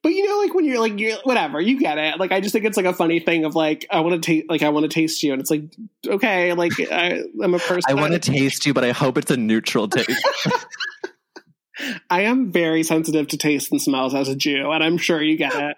[0.03, 2.19] but you know, like when you're like you're whatever, you get it.
[2.19, 4.47] Like I just think it's like a funny thing of like I want to taste
[4.49, 5.63] like I want to taste you, and it's like
[6.05, 7.83] okay, like I, I'm a person.
[7.87, 10.11] I want to taste you, but I hope it's a neutral taste.
[12.09, 15.37] I am very sensitive to taste and smells as a Jew, and I'm sure you
[15.37, 15.77] get it.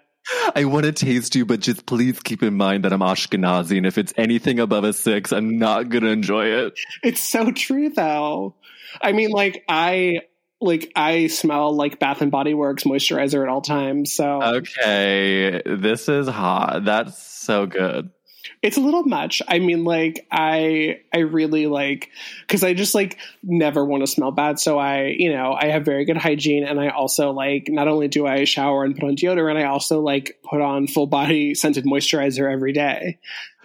[0.56, 3.86] I want to taste you, but just please keep in mind that I'm Ashkenazi, and
[3.86, 6.76] if it's anything above a six, I'm not gonna enjoy it.
[7.04, 8.56] It's so true though.
[9.00, 10.22] I mean, like I
[10.60, 16.08] like I smell like Bath and Body Works moisturizer at all times, so Okay, this
[16.08, 16.84] is hot.
[16.84, 18.10] That's so good.
[18.62, 19.42] it's a little much.
[19.46, 22.08] I mean, like I I really like
[22.40, 24.58] because I just like never want to smell bad.
[24.58, 28.08] So I you know I have very good hygiene, and I also like not only
[28.08, 31.84] do I shower and put on deodorant, I also like put on full body scented
[31.84, 33.18] moisturizer every day.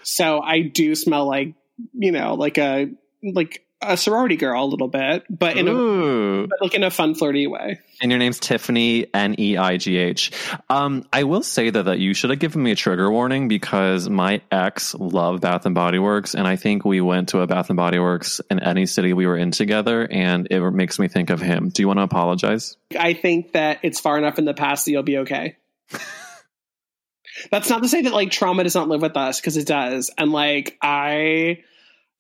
[0.04, 1.54] So I do smell like
[1.94, 2.90] you know like a
[3.24, 7.16] like a sorority girl a little bit, but in a but like in a fun
[7.16, 7.80] flirty way.
[8.02, 10.32] And your name's Tiffany N E I G H.
[10.70, 14.10] Um, I will say though that you should have given me a trigger warning because
[14.10, 17.70] my ex loved Bath and Body Works, and I think we went to a Bath
[17.70, 21.30] and Body Works in any city we were in together, and it makes me think
[21.30, 21.70] of him.
[21.70, 22.78] Do you want to apologize?
[22.98, 25.58] I think that it's far enough in the past that you'll be okay.
[27.50, 30.12] That's not to say that like trauma does not live with us because it does.
[30.18, 31.64] And like I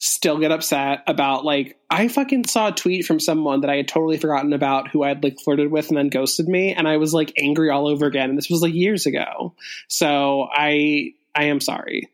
[0.02, 3.88] still get upset about like I fucking saw a tweet from someone that I had
[3.88, 6.97] totally forgotten about who I had like flirted with and then ghosted me and I
[6.97, 9.54] was like angry all over again and this was like years ago.
[9.88, 12.10] So I I am sorry.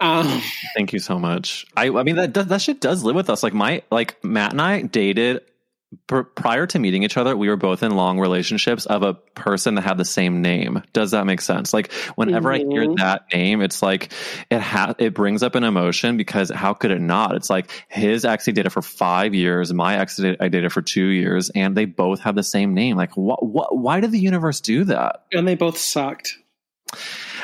[0.00, 0.42] Um
[0.76, 1.64] Thank you so much.
[1.74, 3.42] I I mean that that shit does live with us.
[3.42, 5.40] Like my like Matt and I dated
[6.06, 7.36] pr- prior to meeting each other.
[7.36, 10.82] We were both in long relationships of a person that had the same name.
[10.92, 11.72] Does that make sense?
[11.74, 12.96] Like whenever I hear Mhm.
[12.98, 14.12] that name, it's like
[14.50, 17.34] it ha- it brings up an emotion because how could it not?
[17.34, 20.82] It's like his ex he dated for five years, my ex did- I dated for
[20.82, 22.96] two years, and they both have the same name.
[22.96, 23.44] Like what?
[23.44, 23.76] What?
[23.76, 25.22] Why did the universe do that?
[25.32, 26.36] and they both sucked.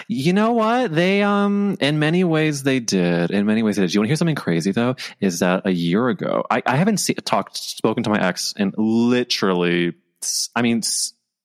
[0.08, 0.94] You know what?
[0.94, 3.30] They um in many ways they did.
[3.30, 3.94] In many ways they did.
[3.94, 4.96] You want to hear something crazy though?
[5.20, 6.44] Is that a year ago?
[6.50, 9.94] I, I haven't see, talked spoken to my ex in literally.
[10.54, 10.82] I mean,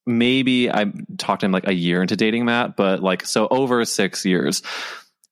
[0.06, 3.84] maybe I talked to him like a year into dating Matt, but like so over
[3.84, 4.62] six years.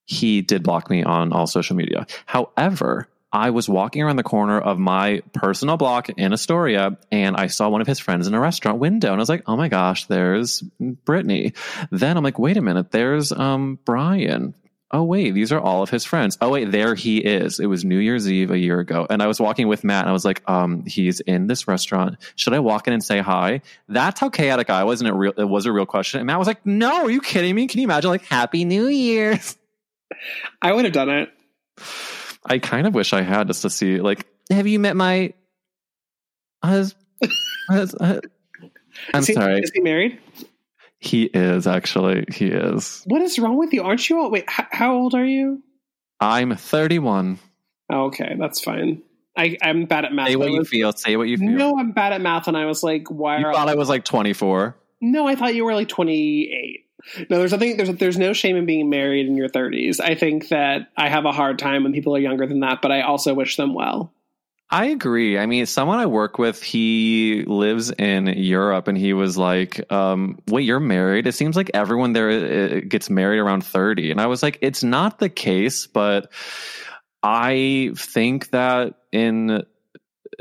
[0.06, 2.04] He did block me on all social media.
[2.26, 7.46] However, I was walking around the corner of my personal block in Astoria and I
[7.46, 9.68] saw one of his friends in a restaurant window and I was like, oh my
[9.68, 11.52] gosh, there's Brittany.
[11.90, 14.54] Then I'm like, wait a minute, there's um Brian.
[14.92, 16.36] Oh wait, these are all of his friends.
[16.40, 17.60] Oh wait, there he is.
[17.60, 19.06] It was New Year's Eve a year ago.
[19.08, 22.16] And I was walking with Matt and I was like, um, he's in this restaurant.
[22.34, 23.60] Should I walk in and say hi?
[23.88, 26.18] That's how chaotic I was and it real it was a real question.
[26.18, 27.68] And Matt was like, No, are you kidding me?
[27.68, 29.56] Can you imagine like Happy New Year's?
[30.60, 31.30] I would have done it.
[32.44, 35.32] I kind of wish I had just to see like, have you met my
[36.62, 36.94] hus-
[37.68, 38.20] hus- uh,
[39.14, 39.60] I'm Is he, sorry.
[39.60, 40.18] Is he married?
[40.98, 42.26] He is actually.
[42.30, 43.02] He is.
[43.06, 43.82] What is wrong with you?
[43.82, 45.62] Aren't you all wait, h- how old are you?
[46.20, 47.38] I'm 31.
[47.90, 49.02] Oh, okay, that's fine.
[49.36, 50.28] I, I'm bad at math.
[50.28, 50.92] Say what you feel.
[50.92, 51.48] Say what you feel.
[51.48, 54.04] No, I'm bad at math, and I was like, "Why you thought I was like
[54.04, 54.76] 24.
[55.00, 56.84] No, I thought you were like 28.
[57.28, 57.76] No, there's nothing.
[57.76, 60.00] There's there's no shame in being married in your 30s.
[60.00, 62.92] I think that I have a hard time when people are younger than that, but
[62.92, 64.12] I also wish them well.
[64.72, 65.36] I agree.
[65.36, 70.38] I mean, someone I work with, he lives in Europe, and he was like, um,
[70.46, 71.26] "Wait, you're married?
[71.26, 74.84] It seems like everyone there uh, gets married around 30." And I was like, "It's
[74.84, 76.30] not the case, but
[77.22, 79.64] I think that in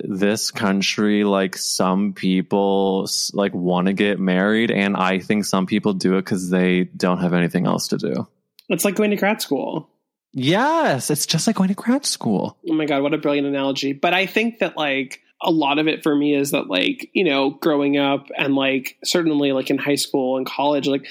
[0.04, 5.94] this country, like some people like want to get married, and I think some people
[5.94, 8.28] do it because they don't have anything else to do."
[8.70, 9.90] It's like going to grad school.
[10.32, 12.58] Yes, it's just like going to grad school.
[12.70, 13.94] Oh my god, what a brilliant analogy!
[13.94, 17.24] But I think that like a lot of it for me is that like you
[17.24, 21.08] know growing up and like certainly like in high school and college like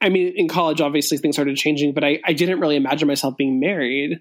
[0.00, 3.36] I mean in college obviously things started changing, but I I didn't really imagine myself
[3.36, 4.20] being married,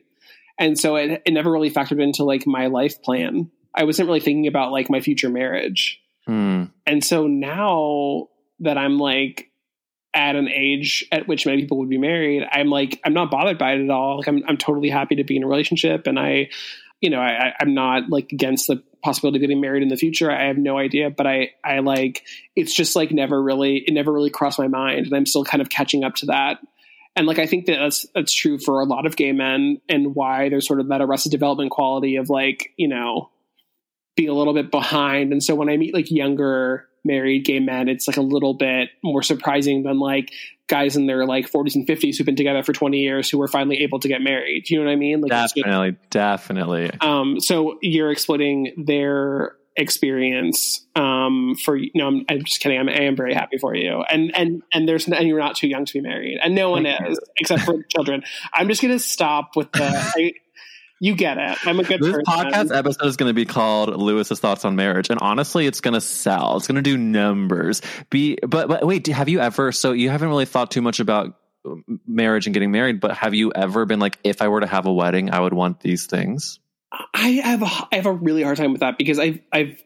[0.57, 3.51] and so it it never really factored into like my life plan.
[3.79, 5.99] I wasn't really thinking about like my future marriage.
[6.27, 6.65] Hmm.
[6.85, 8.27] And so now
[8.59, 9.49] that I'm like
[10.13, 13.57] at an age at which many people would be married, I'm like I'm not bothered
[13.57, 14.17] by it at all.
[14.17, 16.49] Like I'm I'm totally happy to be in a relationship, and I,
[16.99, 19.95] you know, I, I- I'm not like against the possibility of getting married in the
[19.95, 20.29] future.
[20.29, 22.23] I have no idea, but I I like
[22.55, 25.61] it's just like never really it never really crossed my mind, and I'm still kind
[25.61, 26.59] of catching up to that.
[27.15, 30.15] And like I think that that's that's true for a lot of gay men, and
[30.15, 33.29] why there's sort of that arrested development quality of like you know
[34.19, 35.31] being a little bit behind.
[35.31, 38.89] And so when I meet like younger married gay men, it's like a little bit
[39.01, 40.29] more surprising than like
[40.67, 43.47] guys in their like 40s and 50s who've been together for 20 years who were
[43.47, 44.69] finally able to get married.
[44.69, 45.21] You know what I mean?
[45.21, 46.91] Like, Definitely, definitely.
[46.99, 53.03] um, so you're exploiting their experience um for no I'm, I'm just kidding I'm, I
[53.03, 55.93] am very happy for you and and and there's and you're not too young to
[55.93, 59.85] be married and no one is except for children I'm just gonna stop with the
[60.17, 60.33] I,
[60.99, 62.13] you get it I'm a good person.
[62.13, 65.65] This person podcast episode is going to be called Louis's thoughts on marriage, and honestly,
[65.65, 66.57] it's going to sell.
[66.57, 67.81] It's going to do numbers.
[68.09, 69.71] Be, but but wait, have you ever?
[69.71, 71.35] So you haven't really thought too much about
[71.65, 74.67] um, marriage and getting married, but have you ever been like, if I were to
[74.67, 76.59] have a wedding, I would want these things?
[77.13, 79.81] I have a, I have a really hard time with that because I've I've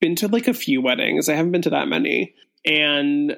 [0.00, 1.28] been to like a few weddings.
[1.28, 2.34] I haven't been to that many,
[2.64, 3.36] and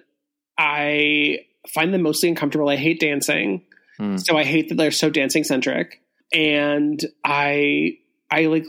[0.58, 1.38] I
[1.72, 2.68] find them mostly uncomfortable.
[2.68, 3.64] I hate dancing,
[3.96, 4.16] Hmm.
[4.16, 6.00] so I hate that they're so dancing centric.
[6.32, 7.98] And I
[8.30, 8.66] I like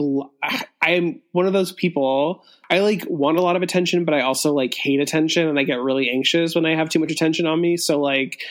[0.82, 2.44] I'm one of those people.
[2.70, 5.64] I like want a lot of attention, but I also like hate attention, and I
[5.64, 7.78] get really anxious when I have too much attention on me.
[7.78, 8.42] So like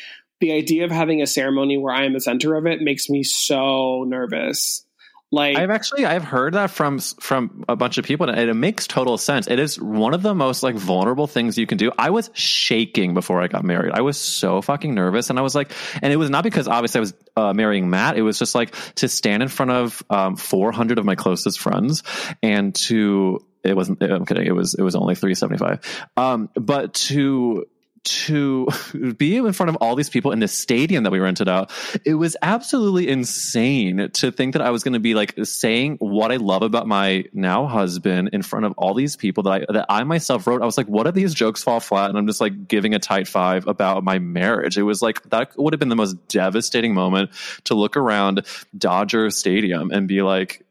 [0.41, 3.23] the idea of having a ceremony where I am the center of it makes me
[3.23, 4.85] so nervous.
[5.31, 8.87] Like I've actually I've heard that from from a bunch of people, and it makes
[8.87, 9.47] total sense.
[9.47, 11.93] It is one of the most like vulnerable things you can do.
[11.99, 13.93] I was shaking before I got married.
[13.93, 15.71] I was so fucking nervous, and I was like,
[16.01, 18.17] and it was not because obviously I was uh, marrying Matt.
[18.17, 22.03] It was just like to stand in front of um, 400 of my closest friends
[22.43, 24.03] and to it wasn't.
[24.03, 24.47] I'm kidding.
[24.47, 26.09] It was it was only 375.
[26.17, 27.67] Um, but to
[28.09, 28.69] to
[29.17, 31.71] be in front of all these people in this stadium that we rented out,
[32.05, 36.33] it was absolutely insane to think that I was going to be like saying what
[36.33, 39.87] I love about my now husband in front of all these people that I that
[39.89, 40.63] I myself wrote.
[40.63, 42.11] I was like, what if these jokes fall flat?
[42.11, 44.79] And I'm just like giving a tight five about my marriage.
[44.79, 47.31] It was like that would have been the most devastating moment
[47.65, 48.47] to look around
[48.77, 50.65] Dodger Stadium and be like,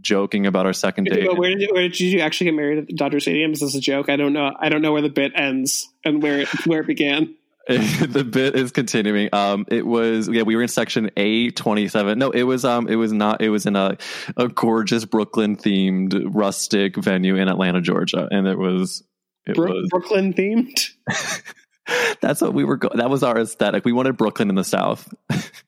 [0.00, 1.36] joking about our second date.
[1.36, 3.52] Where did, you, where did you actually get married at Dodger Stadium?
[3.52, 4.08] Is this a joke?
[4.08, 4.52] I don't know.
[4.58, 7.34] I don't know where the bit ends and where it, where it began.
[7.68, 9.28] the bit is continuing.
[9.30, 12.18] Um, it was yeah, we were in section A twenty seven.
[12.18, 13.42] No, it was um, it was not.
[13.42, 13.98] It was in a
[14.38, 19.04] a gorgeous Brooklyn themed rustic venue in Atlanta, Georgia, and it was
[19.44, 20.80] it Bro- was Brooklyn themed.
[22.22, 22.78] that's what we were.
[22.78, 23.84] Go- that was our aesthetic.
[23.84, 25.12] We wanted Brooklyn in the South.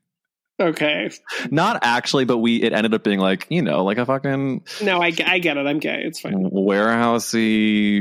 [0.60, 1.10] Okay.
[1.50, 5.00] Not actually, but we it ended up being like you know like a fucking No,
[5.00, 5.66] I, I get it.
[5.66, 6.02] I'm gay.
[6.04, 6.34] It's fine.
[6.50, 8.00] warehousey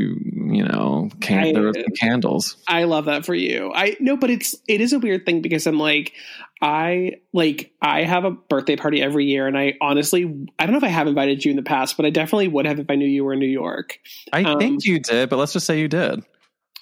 [0.55, 2.57] you know can- I- there were some candles.
[2.67, 3.71] I love that for you.
[3.73, 6.13] I no, but it's it is a weird thing because I'm like
[6.61, 10.23] I like I have a birthday party every year, and I honestly
[10.57, 12.65] I don't know if I have invited you in the past, but I definitely would
[12.65, 13.99] have if I knew you were in New York.
[14.33, 16.23] I Um, think you did, but let's just say you did.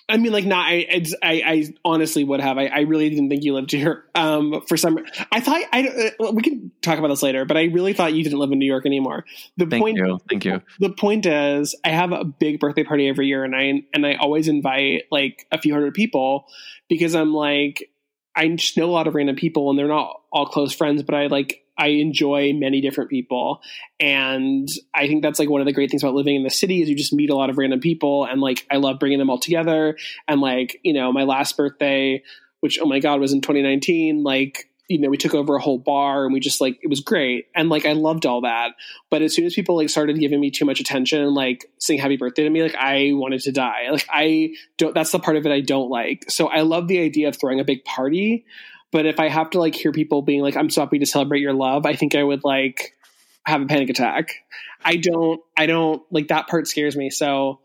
[0.09, 0.67] I mean, like, not.
[0.67, 2.57] I, it's, I, I honestly would have.
[2.57, 4.05] I, I really didn't think you lived here.
[4.15, 4.99] Um, for some,
[5.31, 6.13] I thought I.
[6.19, 8.59] Uh, we can talk about this later, but I really thought you didn't live in
[8.59, 9.25] New York anymore.
[9.57, 10.61] The Thank point, you, thank you.
[10.79, 14.15] the point is, I have a big birthday party every year, and I and I
[14.15, 16.45] always invite like a few hundred people
[16.87, 17.89] because I'm like,
[18.33, 21.15] I just know a lot of random people, and they're not all close friends, but
[21.15, 23.61] I like I enjoy many different people,
[23.99, 26.81] and I think that's like one of the great things about living in the city
[26.81, 29.29] is you just meet a lot of random people, and like I love bringing them
[29.29, 29.97] all together,
[30.27, 32.23] and like you know my last birthday,
[32.59, 35.77] which oh my god was in 2019, like you know we took over a whole
[35.77, 37.47] bar and we just like it was great.
[37.55, 38.71] And like i loved all that.
[39.09, 41.99] But as soon as people like started giving me too much attention and like saying
[41.99, 43.89] happy birthday to me like i wanted to die.
[43.91, 46.25] Like i don't that's the part of it i don't like.
[46.29, 48.45] So i love the idea of throwing a big party
[48.91, 51.41] but if i have to like hear people being like i'm so happy to celebrate
[51.41, 52.93] your love i think i would like
[53.45, 54.35] have a panic attack
[54.83, 57.59] i don't i don't like that part scares me so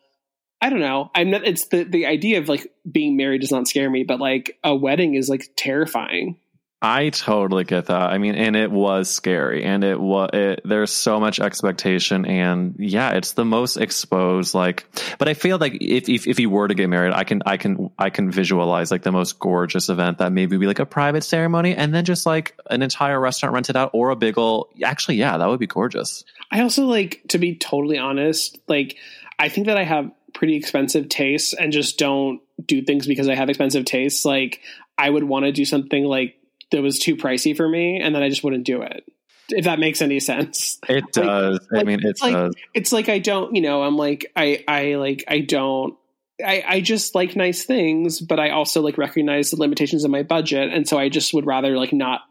[0.63, 1.11] I don't know.
[1.13, 1.45] I'm not.
[1.45, 4.73] It's the the idea of like being married does not scare me, but like a
[4.73, 6.37] wedding is like terrifying.
[6.85, 8.11] I totally get that.
[8.11, 10.31] I mean, and it was scary, and it was.
[10.33, 14.53] It, there's so much expectation, and yeah, it's the most exposed.
[14.53, 14.85] Like,
[15.17, 17.91] but I feel like if, if if were to get married, I can I can
[17.97, 21.77] I can visualize like the most gorgeous event that maybe be like a private ceremony,
[21.77, 25.39] and then just like an entire restaurant rented out or a big ol' Actually, yeah,
[25.39, 26.25] that would be gorgeous.
[26.51, 28.59] I also like to be totally honest.
[28.67, 28.97] Like,
[29.39, 33.37] I think that I have pretty expensive tastes and just don't do things because I
[33.37, 34.25] have expensive tastes.
[34.25, 34.61] Like,
[34.99, 36.39] I would want to do something like
[36.73, 39.05] that was too pricey for me, and then I just wouldn't do it.
[39.49, 40.79] If that makes any sense.
[40.89, 41.69] It Like- does.
[41.73, 42.55] I mean, it like- does.
[42.75, 45.97] It's like I don't, you know, I'm like I I like I don't
[46.45, 50.23] I, I just like nice things, but I also like recognize the limitations of my
[50.23, 52.23] budget, and so I just would rather like not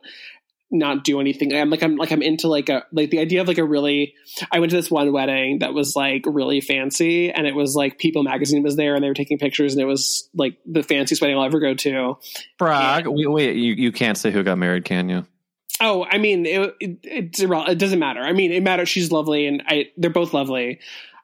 [0.72, 1.53] not do anything.
[1.53, 4.15] I'm like I'm like I'm into like a like the idea of like a really.
[4.51, 7.99] I went to this one wedding that was like really fancy, and it was like
[7.99, 11.22] People Magazine was there, and they were taking pictures, and it was like the fanciest
[11.22, 12.17] wedding I'll ever go to.
[12.57, 13.05] Brag.
[13.07, 15.26] Wait, wait, you you can't say who got married, can you?
[15.80, 18.22] Oh, I mean, it, it, irre- it doesn't matter.
[18.22, 18.88] I mean, it matters.
[18.88, 20.80] She's lovely, and I they're both lovely,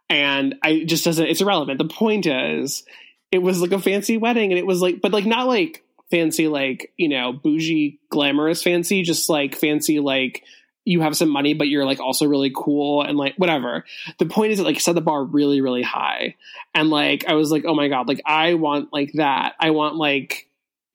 [0.10, 1.26] and I just doesn't.
[1.26, 1.78] It's irrelevant.
[1.78, 2.84] The point is,
[3.32, 6.47] it was like a fancy wedding, and it was like, but like not like fancy,
[6.47, 10.43] like you know, bougie, glamorous fancy, just like fancy, like
[10.86, 13.84] you have some money, but you're like also really cool and like whatever.
[14.20, 16.36] The point is, that like set the bar really, really high,
[16.74, 19.55] and like I was like, oh my god, like I want like that.
[19.60, 20.45] I want like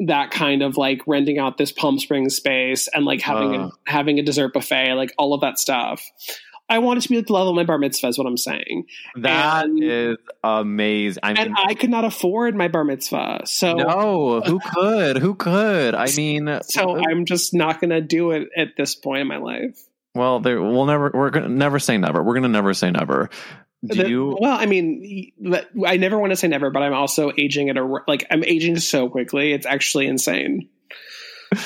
[0.01, 3.67] that kind of like renting out this Palm Springs space and like having Uh.
[3.67, 6.03] a, having a dessert buffet, like all of that stuff.
[6.73, 8.37] I want it to be at the level of my bar mitzvah, is what I'm
[8.37, 8.87] saying.
[9.17, 11.21] That And- is amazing.
[11.23, 15.19] I mean, And I could not afford my bar mitzvah, so no, who could?
[15.19, 15.95] Who could?
[15.95, 19.37] I mean, so I'm just not going to do it at this point in my
[19.39, 19.79] life.
[20.15, 22.23] well, there we'll never we're gonna never say never.
[22.23, 23.31] We're gonna never say never.
[23.85, 24.37] Do The- you?
[24.41, 25.33] well, I mean,
[25.87, 28.77] I never want to say never, but I'm also aging at a like I'm aging
[28.79, 29.53] so quickly.
[29.53, 30.69] It's actually insane.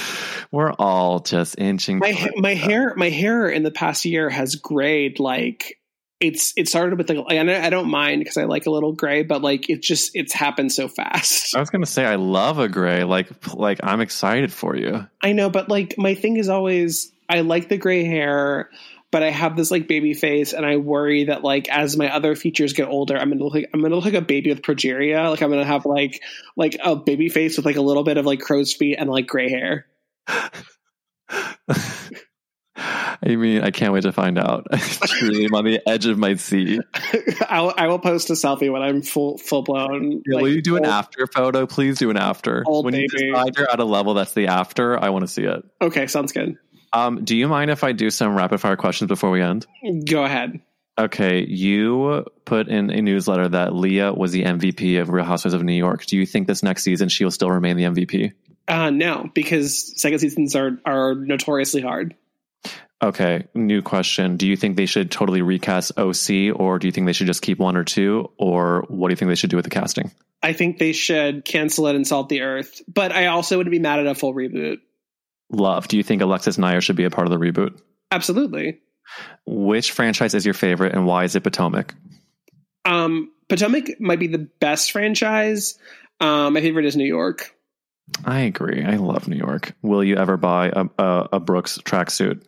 [0.50, 1.98] We're all just inching.
[1.98, 5.78] my my hair my hair in the past year has grayed like
[6.18, 9.22] it's it started with like and I don't mind because I like a little gray,
[9.22, 11.54] but like it just it's happened so fast.
[11.54, 13.04] I was gonna say I love a gray.
[13.04, 15.06] Like like I'm excited for you.
[15.22, 18.78] I know, but like my thing is always I like the gray hair, but
[19.16, 22.36] but I have this like baby face, and I worry that like as my other
[22.36, 25.30] features get older, I'm gonna look like I'm gonna look like a baby with progeria.
[25.30, 26.22] Like I'm gonna have like
[26.56, 29.26] like a baby face with like a little bit of like crow's feet and like
[29.26, 29.86] gray hair.
[33.22, 34.66] I mean, I can't wait to find out.
[34.72, 36.80] Truly, I'm on the edge of my seat.
[37.48, 40.22] I'll, I will post a selfie when I'm full full blown.
[40.26, 41.66] Yeah, like, will you do an after photo?
[41.66, 42.62] Please do an after.
[42.66, 45.44] Old when you decide you're at a level that's the after, I want to see
[45.44, 45.64] it.
[45.80, 46.56] Okay, sounds good.
[46.92, 49.66] Um, do you mind if I do some rapid fire questions before we end?
[50.08, 50.60] Go ahead.
[50.98, 55.62] Okay, you put in a newsletter that Leah was the MVP of Real Housewives of
[55.62, 56.06] New York.
[56.06, 58.32] Do you think this next season she will still remain the MVP?
[58.68, 62.14] Uh, no, because second seasons are are notoriously hard.
[63.02, 64.36] Okay, new question.
[64.36, 67.42] Do you think they should totally recast OC or do you think they should just
[67.42, 68.30] keep one or two?
[68.38, 70.10] Or what do you think they should do with the casting?
[70.42, 72.80] I think they should cancel it and salt the earth.
[72.88, 74.78] But I also would be mad at a full reboot.
[75.50, 75.88] Love.
[75.88, 77.78] Do you think Alexis Nyer should be a part of the reboot?
[78.10, 78.80] Absolutely.
[79.44, 81.94] Which franchise is your favorite and why is it Potomac?
[82.86, 85.78] Um, Potomac might be the best franchise.
[86.18, 87.55] Um, my favorite is New York.
[88.24, 88.84] I agree.
[88.84, 89.72] I love New York.
[89.82, 92.42] Will you ever buy a, a, a Brooks tracksuit?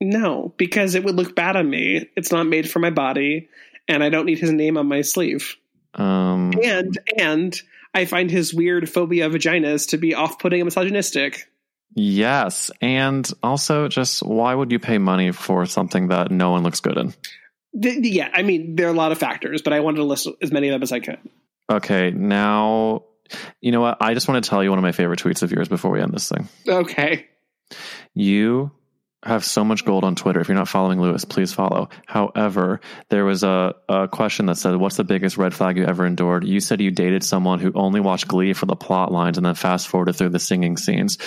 [0.00, 2.08] No, because it would look bad on me.
[2.16, 3.48] It's not made for my body,
[3.88, 5.56] and I don't need his name on my sleeve.
[5.94, 7.60] Um, And and
[7.94, 11.48] I find his weird phobia of vaginas to be off-putting and misogynistic.
[11.94, 12.70] yes.
[12.80, 16.96] And also, just why would you pay money for something that no one looks good
[16.96, 17.14] in?
[17.80, 20.28] Th- yeah, I mean there are a lot of factors, but I wanted to list
[20.40, 21.18] as many of them as I could.
[21.70, 23.04] Okay, now,
[23.60, 23.98] you know what?
[24.00, 26.00] I just want to tell you one of my favorite tweets of yours before we
[26.00, 26.48] end this thing.
[26.66, 27.26] Okay.
[28.14, 28.72] You
[29.22, 30.40] have so much gold on Twitter.
[30.40, 31.90] If you're not following Louis, please follow.
[32.06, 36.06] However, there was a, a question that said, What's the biggest red flag you ever
[36.06, 36.44] endured?
[36.44, 39.54] You said you dated someone who only watched Glee for the plot lines and then
[39.54, 41.18] fast forwarded through the singing scenes.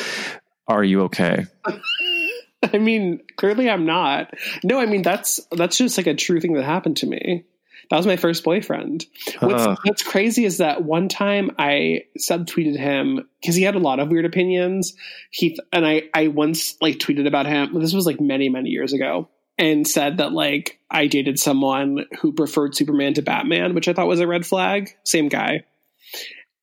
[0.68, 1.46] Are you okay?
[2.74, 4.34] I mean, clearly I'm not.
[4.64, 7.44] No, I mean that's that's just like a true thing that happened to me.
[7.90, 9.06] That was my first boyfriend.
[9.40, 9.78] What's, Ugh.
[9.84, 14.10] what's crazy is that one time I subtweeted him because he had a lot of
[14.10, 14.94] weird opinions.
[15.32, 17.80] He and I I once like tweeted about him.
[17.80, 22.34] This was like many many years ago, and said that like I dated someone who
[22.34, 24.96] preferred Superman to Batman, which I thought was a red flag.
[25.04, 25.66] Same guy.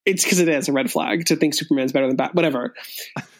[0.07, 2.35] It's because it is a red flag to think Superman's better than Bat.
[2.35, 2.75] Whatever.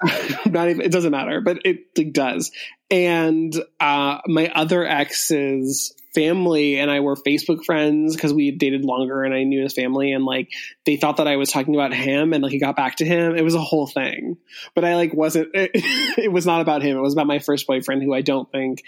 [0.47, 0.83] Not even.
[0.83, 2.53] It doesn't matter, but it like, does.
[2.91, 9.23] And uh, my other ex's family and I were Facebook friends because we dated longer
[9.23, 10.51] and I knew his family and like
[10.85, 13.37] they thought that I was talking about him and like he got back to him.
[13.37, 14.37] It was a whole thing.
[14.75, 15.71] But I like wasn't it,
[16.19, 16.97] it was not about him.
[16.97, 18.83] It was about my first boyfriend who I don't think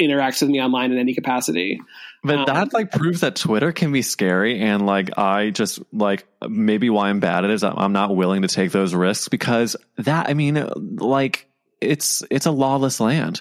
[0.00, 1.80] interacts with me online in any capacity.
[2.22, 6.26] But Um, that like proves that Twitter can be scary, and like I just like
[6.48, 9.76] maybe why I'm bad at it is I'm not willing to take those risks because
[9.98, 10.66] that I mean
[10.96, 11.46] like
[11.80, 13.40] it's it's a lawless land.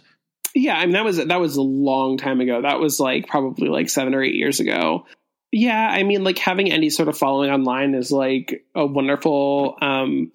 [0.55, 2.61] Yeah, I mean that was that was a long time ago.
[2.61, 5.05] That was like probably like seven or eight years ago.
[5.51, 10.31] Yeah, I mean like having any sort of following online is like a wonderful um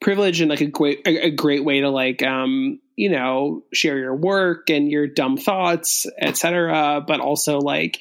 [0.00, 3.98] privilege and like a great a, a great way to like um you know share
[3.98, 7.98] your work and your dumb thoughts etc but also like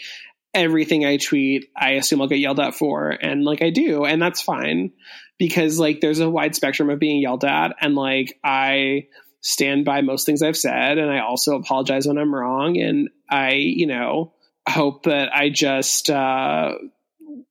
[0.54, 4.22] everything i tweet i assume i'll get yelled at for and like i do and
[4.22, 4.92] that's fine
[5.38, 9.06] because like there's a wide spectrum of being yelled at and like i
[9.46, 13.52] stand by most things i've said and i also apologize when i'm wrong and i
[13.54, 14.34] you know
[14.68, 16.72] hope that i just uh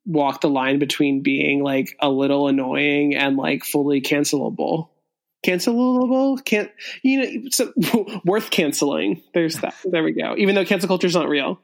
[0.06, 4.88] walk the line between being like a little annoying and like fully cancelable.
[5.44, 6.42] Cancelable?
[6.44, 6.70] Can't
[7.02, 7.48] you know?
[7.50, 7.72] So,
[8.24, 9.22] worth canceling.
[9.34, 9.74] There's that.
[9.84, 10.34] There we go.
[10.38, 11.60] Even though cancel culture is not real.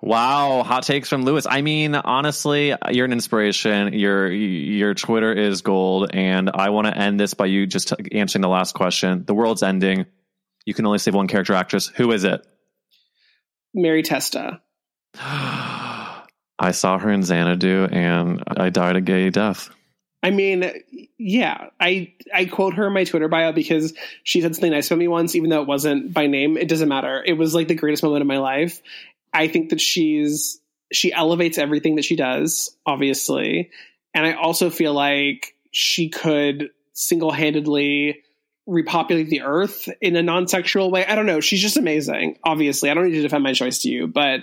[0.00, 1.44] Wow, hot takes from Louis.
[1.48, 3.92] I mean, honestly, you're an inspiration.
[3.94, 8.42] Your your Twitter is gold, and I want to end this by you just answering
[8.42, 9.24] the last question.
[9.24, 10.06] The world's ending.
[10.64, 11.88] You can only save one character actress.
[11.88, 12.46] Who is it?
[13.74, 14.60] Mary Testa.
[15.14, 19.70] I saw her in Xanadu, and I died a gay death.
[20.22, 20.70] I mean,
[21.18, 23.94] yeah, I I quote her in my Twitter bio because
[24.24, 26.56] she said something nice about me once, even though it wasn't by name.
[26.56, 27.22] It doesn't matter.
[27.24, 28.80] It was like the greatest moment of my life.
[29.38, 30.60] I think that she's
[30.92, 33.70] she elevates everything that she does, obviously,
[34.14, 38.24] and I also feel like she could single handedly
[38.66, 41.06] repopulate the earth in a non-sexual way.
[41.06, 41.40] I don't know.
[41.40, 42.38] She's just amazing.
[42.42, 44.40] Obviously, I don't need to defend my choice to you, but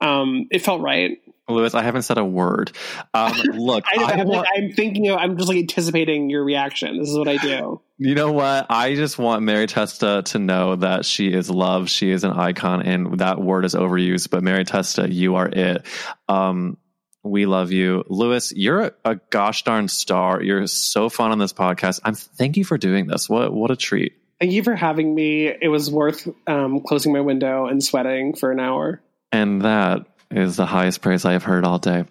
[0.00, 1.18] um, it felt right.
[1.50, 2.72] Louis, I haven't said a word.
[3.14, 6.98] Um, look, I, am like, I'm thinking of, I'm just like anticipating your reaction.
[6.98, 7.80] This is what I do.
[7.98, 8.66] You know what?
[8.70, 11.90] I just want Mary Testa to know that she is loved.
[11.90, 14.30] She is an icon, and that word is overused.
[14.30, 15.84] But Mary Testa, you are it.
[16.28, 16.78] Um,
[17.22, 18.52] we love you, Louis.
[18.56, 20.42] You're a, a gosh darn star.
[20.42, 22.00] You're so fun on this podcast.
[22.04, 23.28] I'm thank you for doing this.
[23.28, 24.14] What what a treat.
[24.40, 25.48] Thank you for having me.
[25.48, 29.02] It was worth um, closing my window and sweating for an hour.
[29.30, 32.04] And that is the highest praise I have heard all day.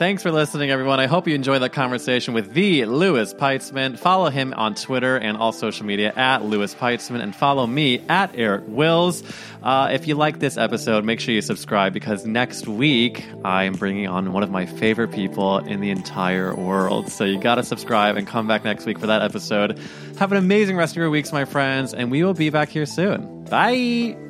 [0.00, 0.98] Thanks for listening, everyone.
[0.98, 3.98] I hope you enjoyed that conversation with the Louis Peitzman.
[3.98, 8.30] Follow him on Twitter and all social media at Louis Peitzman, and follow me at
[8.34, 9.22] Eric Wills.
[9.62, 13.74] Uh, if you like this episode, make sure you subscribe because next week I am
[13.74, 17.10] bringing on one of my favorite people in the entire world.
[17.10, 19.78] So you got to subscribe and come back next week for that episode.
[20.18, 22.86] Have an amazing rest of your weeks, my friends, and we will be back here
[22.86, 23.44] soon.
[23.44, 24.29] Bye.